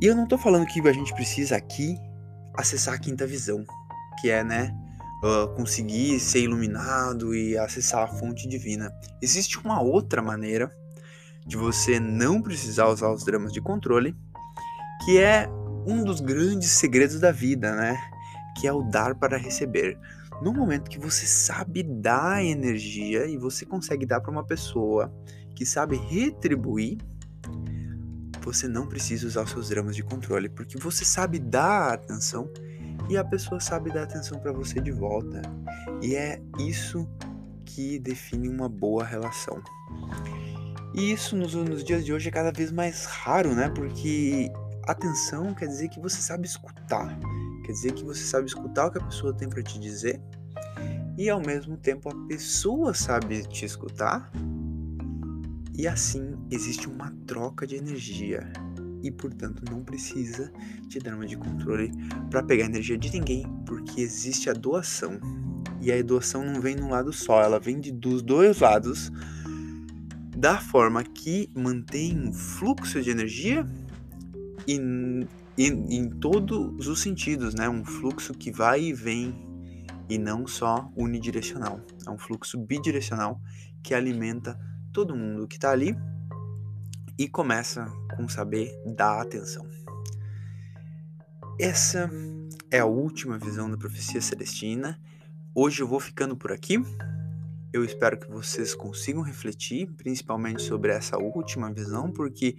E 0.00 0.06
eu 0.06 0.14
não 0.14 0.26
tô 0.26 0.36
falando 0.36 0.66
que 0.66 0.86
a 0.86 0.92
gente 0.92 1.14
precisa 1.14 1.56
aqui 1.56 1.96
acessar 2.54 2.94
a 2.94 2.98
quinta 2.98 3.26
visão, 3.26 3.64
que 4.20 4.30
é, 4.30 4.44
né, 4.44 4.74
uh, 5.24 5.48
conseguir 5.54 6.20
ser 6.20 6.40
iluminado 6.40 7.34
e 7.34 7.56
acessar 7.56 8.02
a 8.04 8.06
fonte 8.08 8.46
divina. 8.46 8.92
Existe 9.20 9.58
uma 9.58 9.80
outra 9.80 10.22
maneira 10.22 10.70
de 11.46 11.56
você 11.56 12.00
não 12.00 12.40
precisar 12.40 12.88
usar 12.88 13.12
os 13.12 13.24
dramas 13.24 13.52
de 13.52 13.60
controle, 13.60 14.16
que 15.04 15.18
é 15.18 15.48
um 15.86 16.02
dos 16.02 16.20
grandes 16.20 16.70
segredos 16.70 17.20
da 17.20 17.30
vida, 17.30 17.74
né? 17.74 17.98
Que 18.58 18.66
é 18.66 18.72
o 18.72 18.82
dar 18.82 19.14
para 19.14 19.36
receber. 19.36 19.98
No 20.42 20.52
momento 20.52 20.90
que 20.90 20.98
você 20.98 21.26
sabe 21.26 21.82
dar 21.82 22.42
energia 22.44 23.26
e 23.26 23.36
você 23.36 23.64
consegue 23.64 24.06
dar 24.06 24.20
para 24.20 24.30
uma 24.30 24.44
pessoa 24.44 25.12
que 25.54 25.64
sabe 25.64 25.96
retribuir, 25.96 26.98
você 28.40 28.68
não 28.68 28.86
precisa 28.86 29.26
usar 29.26 29.42
os 29.42 29.50
seus 29.50 29.68
dramas 29.68 29.96
de 29.96 30.02
controle, 30.02 30.48
porque 30.48 30.78
você 30.78 31.04
sabe 31.04 31.38
dar 31.38 31.94
atenção 31.94 32.50
e 33.08 33.16
a 33.16 33.24
pessoa 33.24 33.60
sabe 33.60 33.92
dar 33.92 34.04
atenção 34.04 34.38
para 34.38 34.52
você 34.52 34.80
de 34.80 34.90
volta. 34.90 35.42
E 36.02 36.14
é 36.14 36.42
isso 36.58 37.08
que 37.64 37.98
define 37.98 38.48
uma 38.48 38.68
boa 38.68 39.04
relação. 39.04 39.62
E 40.94 41.10
isso 41.10 41.36
nos, 41.36 41.54
nos 41.54 41.82
dias 41.82 42.04
de 42.04 42.12
hoje 42.12 42.28
é 42.28 42.30
cada 42.30 42.52
vez 42.52 42.70
mais 42.70 43.04
raro, 43.04 43.52
né? 43.52 43.68
Porque 43.68 44.50
atenção 44.84 45.52
quer 45.52 45.66
dizer 45.66 45.88
que 45.88 45.98
você 45.98 46.20
sabe 46.20 46.46
escutar, 46.46 47.18
quer 47.64 47.72
dizer 47.72 47.92
que 47.92 48.04
você 48.04 48.22
sabe 48.22 48.46
escutar 48.46 48.86
o 48.86 48.90
que 48.92 48.98
a 48.98 49.04
pessoa 49.04 49.34
tem 49.34 49.48
para 49.48 49.62
te 49.62 49.78
dizer. 49.80 50.20
E 51.18 51.28
ao 51.28 51.40
mesmo 51.40 51.76
tempo 51.76 52.08
a 52.08 52.26
pessoa 52.28 52.94
sabe 52.94 53.42
te 53.48 53.64
escutar. 53.64 54.30
E 55.76 55.88
assim 55.88 56.36
existe 56.48 56.88
uma 56.88 57.12
troca 57.26 57.66
de 57.66 57.74
energia. 57.74 58.52
E 59.02 59.10
portanto 59.10 59.64
não 59.68 59.82
precisa 59.82 60.50
de 60.86 61.00
drama 61.00 61.26
de 61.26 61.36
controle 61.36 61.90
para 62.30 62.42
pegar 62.42 62.66
energia 62.66 62.96
de 62.96 63.10
ninguém, 63.10 63.44
porque 63.66 64.00
existe 64.00 64.48
a 64.48 64.52
doação. 64.52 65.18
E 65.80 65.92
a 65.92 66.00
doação 66.02 66.44
não 66.44 66.60
vem 66.60 66.76
num 66.76 66.90
lado 66.90 67.12
só, 67.12 67.42
ela 67.42 67.58
vem 67.58 67.80
de, 67.80 67.92
dos 67.92 68.22
dois 68.22 68.60
lados, 68.60 69.10
da 70.36 70.58
forma 70.58 71.02
que 71.02 71.50
mantém 71.54 72.18
um 72.18 72.32
fluxo 72.32 73.00
de 73.00 73.10
energia 73.10 73.66
em, 74.66 75.28
em, 75.56 75.96
em 75.96 76.10
todos 76.10 76.86
os 76.86 77.00
sentidos, 77.00 77.54
né? 77.54 77.68
Um 77.68 77.84
fluxo 77.84 78.34
que 78.34 78.50
vai 78.50 78.82
e 78.82 78.92
vem 78.92 79.34
e 80.08 80.18
não 80.18 80.46
só 80.46 80.90
unidirecional. 80.96 81.80
É 82.06 82.10
um 82.10 82.18
fluxo 82.18 82.58
bidirecional 82.58 83.40
que 83.82 83.94
alimenta 83.94 84.58
todo 84.92 85.16
mundo 85.16 85.46
que 85.46 85.56
está 85.56 85.70
ali 85.70 85.96
e 87.18 87.28
começa 87.28 87.86
com 88.16 88.28
saber 88.28 88.72
dar 88.86 89.20
atenção. 89.20 89.66
Essa 91.58 92.10
é 92.70 92.80
a 92.80 92.86
última 92.86 93.38
visão 93.38 93.70
da 93.70 93.76
profecia 93.76 94.20
celestina. 94.20 95.00
Hoje 95.54 95.82
eu 95.82 95.86
vou 95.86 96.00
ficando 96.00 96.36
por 96.36 96.50
aqui. 96.50 96.82
Eu 97.74 97.84
espero 97.84 98.16
que 98.16 98.30
vocês 98.30 98.72
consigam 98.72 99.20
refletir, 99.20 99.90
principalmente 99.96 100.62
sobre 100.62 100.92
essa 100.92 101.18
última 101.18 101.72
visão, 101.72 102.08
porque 102.08 102.54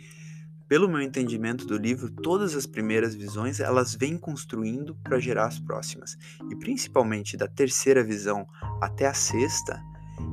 pelo 0.67 0.89
meu 0.89 0.99
entendimento 0.99 1.65
do 1.65 1.77
livro, 1.77 2.11
todas 2.11 2.53
as 2.53 2.65
primeiras 2.65 3.15
visões 3.15 3.61
elas 3.61 3.95
vêm 3.95 4.17
construindo 4.17 4.93
para 4.95 5.17
gerar 5.17 5.45
as 5.45 5.57
próximas. 5.57 6.17
E 6.51 6.55
principalmente 6.57 7.37
da 7.37 7.47
terceira 7.47 8.03
visão 8.03 8.45
até 8.81 9.07
a 9.07 9.13
sexta, 9.13 9.81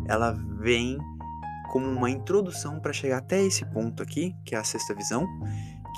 ela 0.08 0.32
vem 0.58 0.98
como 1.70 1.86
uma 1.86 2.10
introdução 2.10 2.80
para 2.80 2.92
chegar 2.92 3.18
até 3.18 3.40
esse 3.40 3.64
ponto 3.64 4.02
aqui, 4.02 4.34
que 4.44 4.56
é 4.56 4.58
a 4.58 4.64
sexta 4.64 4.92
visão, 4.96 5.28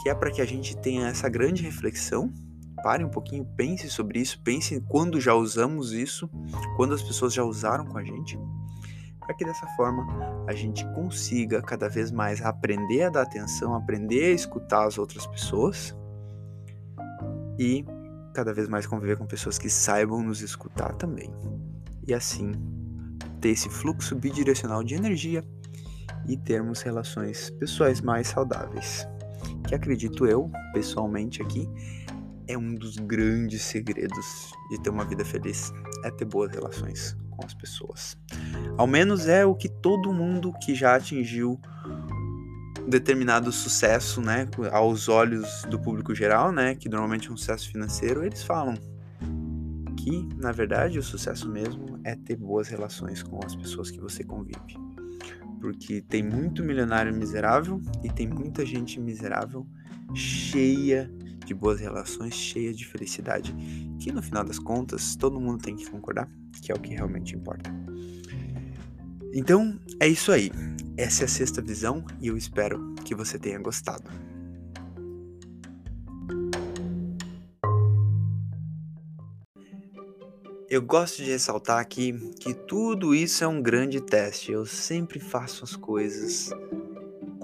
que 0.02 0.10
é 0.10 0.14
para 0.14 0.30
que 0.30 0.42
a 0.42 0.46
gente 0.46 0.76
tenha 0.76 1.08
essa 1.08 1.26
grande 1.30 1.62
reflexão. 1.62 2.30
Pare 2.82 3.02
um 3.02 3.08
pouquinho, 3.08 3.46
pense 3.56 3.88
sobre 3.88 4.20
isso, 4.20 4.42
pense 4.42 4.78
quando 4.90 5.18
já 5.22 5.32
usamos 5.32 5.94
isso, 5.94 6.28
quando 6.76 6.92
as 6.92 7.02
pessoas 7.02 7.32
já 7.32 7.42
usaram 7.42 7.86
com 7.86 7.96
a 7.96 8.04
gente, 8.04 8.38
para 9.24 9.34
que 9.34 9.44
dessa 9.44 9.66
forma 9.68 10.06
a 10.46 10.52
gente 10.52 10.84
consiga 10.92 11.62
cada 11.62 11.88
vez 11.88 12.12
mais 12.12 12.42
aprender 12.42 13.04
a 13.04 13.10
dar 13.10 13.22
atenção, 13.22 13.74
aprender 13.74 14.24
a 14.24 14.30
escutar 14.30 14.86
as 14.86 14.98
outras 14.98 15.26
pessoas 15.26 15.96
e 17.58 17.84
cada 18.34 18.52
vez 18.52 18.68
mais 18.68 18.86
conviver 18.86 19.16
com 19.16 19.26
pessoas 19.26 19.58
que 19.58 19.70
saibam 19.70 20.22
nos 20.22 20.42
escutar 20.42 20.94
também. 20.96 21.32
E 22.06 22.12
assim 22.12 22.52
ter 23.40 23.50
esse 23.50 23.70
fluxo 23.70 24.14
bidirecional 24.14 24.82
de 24.82 24.94
energia 24.94 25.44
e 26.26 26.36
termos 26.36 26.82
relações 26.82 27.50
pessoais 27.50 28.00
mais 28.00 28.28
saudáveis. 28.28 29.08
Que 29.66 29.74
acredito 29.74 30.26
eu, 30.26 30.50
pessoalmente 30.72 31.40
aqui, 31.42 31.68
é 32.46 32.58
um 32.58 32.74
dos 32.74 32.96
grandes 32.96 33.62
segredos 33.62 34.52
de 34.70 34.82
ter 34.82 34.90
uma 34.90 35.04
vida 35.04 35.24
feliz, 35.24 35.72
é 36.04 36.10
ter 36.10 36.26
boas 36.26 36.50
relações 36.50 37.16
com 37.34 37.44
as 37.44 37.54
pessoas. 37.54 38.16
Ao 38.76 38.86
menos 38.86 39.26
é 39.26 39.44
o 39.44 39.54
que 39.54 39.68
todo 39.68 40.12
mundo 40.12 40.52
que 40.60 40.74
já 40.74 40.96
atingiu 40.96 41.60
determinado 42.86 43.50
sucesso, 43.50 44.20
né, 44.20 44.48
aos 44.70 45.08
olhos 45.08 45.64
do 45.70 45.78
público 45.78 46.14
geral, 46.14 46.52
né, 46.52 46.74
que 46.74 46.88
normalmente 46.88 47.28
é 47.28 47.32
um 47.32 47.36
sucesso 47.36 47.70
financeiro, 47.70 48.24
eles 48.24 48.42
falam 48.42 48.74
que, 49.96 50.28
na 50.36 50.52
verdade, 50.52 50.98
o 50.98 51.02
sucesso 51.02 51.48
mesmo 51.48 51.98
é 52.04 52.14
ter 52.14 52.36
boas 52.36 52.68
relações 52.68 53.22
com 53.22 53.40
as 53.44 53.56
pessoas 53.56 53.90
que 53.90 54.00
você 54.00 54.22
convive 54.22 54.84
porque 55.64 56.02
tem 56.02 56.22
muito 56.22 56.62
milionário 56.62 57.10
miserável 57.14 57.80
e 58.02 58.10
tem 58.10 58.28
muita 58.28 58.66
gente 58.66 59.00
miserável 59.00 59.66
cheia 60.14 61.10
de 61.44 61.54
boas 61.54 61.80
relações, 61.80 62.34
cheia 62.34 62.72
de 62.72 62.86
felicidade, 62.86 63.54
que 63.98 64.10
no 64.12 64.22
final 64.22 64.44
das 64.44 64.58
contas 64.58 65.16
todo 65.16 65.40
mundo 65.40 65.62
tem 65.62 65.76
que 65.76 65.90
concordar 65.90 66.28
que 66.64 66.72
é 66.72 66.74
o 66.74 66.78
que 66.78 66.94
realmente 66.94 67.36
importa. 67.36 67.70
Então 69.32 69.78
é 70.00 70.08
isso 70.08 70.32
aí. 70.32 70.50
Essa 70.96 71.24
é 71.24 71.26
a 71.26 71.28
sexta 71.28 71.60
visão 71.60 72.04
e 72.20 72.28
eu 72.28 72.36
espero 72.36 72.94
que 73.04 73.14
você 73.14 73.38
tenha 73.38 73.58
gostado. 73.58 74.04
Eu 80.70 80.82
gosto 80.82 81.22
de 81.22 81.30
ressaltar 81.30 81.78
aqui 81.78 82.12
que 82.40 82.54
tudo 82.54 83.14
isso 83.14 83.44
é 83.44 83.46
um 83.46 83.60
grande 83.60 84.00
teste. 84.00 84.50
Eu 84.50 84.64
sempre 84.64 85.20
faço 85.20 85.62
as 85.62 85.76
coisas 85.76 86.50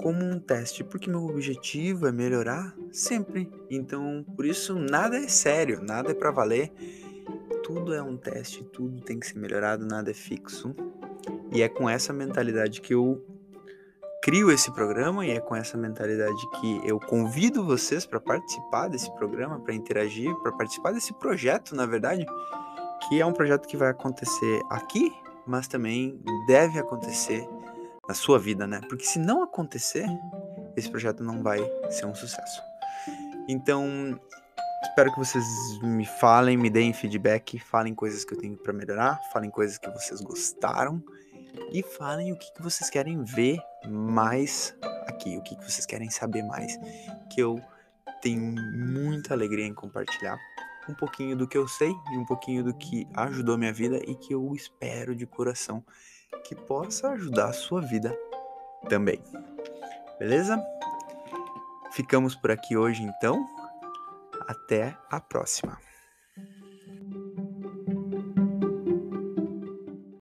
como 0.00 0.24
um 0.24 0.38
teste, 0.38 0.82
porque 0.82 1.10
meu 1.10 1.26
objetivo 1.26 2.06
é 2.06 2.12
melhorar 2.12 2.74
sempre. 2.90 3.50
Então, 3.68 4.24
por 4.34 4.46
isso 4.46 4.78
nada 4.78 5.18
é 5.18 5.28
sério, 5.28 5.82
nada 5.82 6.10
é 6.10 6.14
para 6.14 6.30
valer. 6.30 6.72
Tudo 7.62 7.92
é 7.92 8.02
um 8.02 8.16
teste, 8.16 8.64
tudo 8.64 9.00
tem 9.02 9.20
que 9.20 9.26
ser 9.26 9.38
melhorado, 9.38 9.86
nada 9.86 10.10
é 10.10 10.14
fixo. 10.14 10.74
E 11.52 11.62
é 11.62 11.68
com 11.68 11.88
essa 11.88 12.12
mentalidade 12.12 12.80
que 12.80 12.94
eu 12.94 13.22
crio 14.22 14.50
esse 14.50 14.72
programa 14.72 15.24
e 15.26 15.30
é 15.30 15.40
com 15.40 15.54
essa 15.54 15.76
mentalidade 15.76 16.50
que 16.60 16.80
eu 16.84 16.98
convido 16.98 17.64
vocês 17.64 18.06
para 18.06 18.20
participar 18.20 18.88
desse 18.88 19.14
programa, 19.16 19.60
para 19.60 19.74
interagir, 19.74 20.34
para 20.36 20.52
participar 20.52 20.92
desse 20.92 21.12
projeto, 21.14 21.74
na 21.74 21.86
verdade 21.86 22.26
que 23.08 23.20
é 23.20 23.24
um 23.24 23.32
projeto 23.32 23.66
que 23.66 23.76
vai 23.76 23.88
acontecer 23.88 24.60
aqui, 24.68 25.10
mas 25.46 25.66
também 25.66 26.20
deve 26.46 26.78
acontecer 26.78 27.48
na 28.10 28.14
sua 28.14 28.40
vida, 28.40 28.66
né? 28.66 28.80
Porque 28.88 29.04
se 29.04 29.20
não 29.20 29.40
acontecer, 29.40 30.04
esse 30.76 30.90
projeto 30.90 31.22
não 31.22 31.44
vai 31.44 31.60
ser 31.90 32.06
um 32.06 32.14
sucesso. 32.14 32.60
Então, 33.48 34.20
espero 34.82 35.12
que 35.12 35.18
vocês 35.20 35.44
me 35.80 36.04
falem, 36.04 36.56
me 36.56 36.68
deem 36.68 36.92
feedback, 36.92 37.56
falem 37.60 37.94
coisas 37.94 38.24
que 38.24 38.34
eu 38.34 38.38
tenho 38.38 38.56
para 38.56 38.72
melhorar, 38.72 39.20
falem 39.32 39.48
coisas 39.48 39.78
que 39.78 39.88
vocês 39.90 40.20
gostaram 40.20 41.00
e 41.72 41.84
falem 41.84 42.32
o 42.32 42.36
que, 42.36 42.52
que 42.52 42.60
vocês 42.60 42.90
querem 42.90 43.22
ver 43.22 43.60
mais 43.88 44.74
aqui, 45.06 45.38
o 45.38 45.42
que, 45.42 45.54
que 45.54 45.64
vocês 45.64 45.86
querem 45.86 46.10
saber 46.10 46.42
mais, 46.42 46.76
que 47.32 47.40
eu 47.40 47.60
tenho 48.20 48.40
muita 48.40 49.34
alegria 49.34 49.66
em 49.66 49.74
compartilhar 49.74 50.36
um 50.88 50.94
pouquinho 50.94 51.36
do 51.36 51.46
que 51.46 51.56
eu 51.56 51.68
sei 51.68 51.92
e 52.12 52.18
um 52.18 52.24
pouquinho 52.24 52.64
do 52.64 52.74
que 52.74 53.06
ajudou 53.14 53.56
minha 53.56 53.72
vida 53.72 54.00
e 54.04 54.16
que 54.16 54.34
eu 54.34 54.52
espero 54.52 55.14
de 55.14 55.26
coração 55.26 55.84
que 56.44 56.54
possa 56.54 57.10
ajudar 57.10 57.46
a 57.46 57.52
sua 57.52 57.80
vida 57.80 58.16
também. 58.88 59.22
Beleza? 60.18 60.62
Ficamos 61.92 62.34
por 62.34 62.50
aqui 62.50 62.76
hoje 62.76 63.02
então. 63.02 63.46
Até 64.46 64.96
a 65.10 65.20
próxima. 65.20 65.78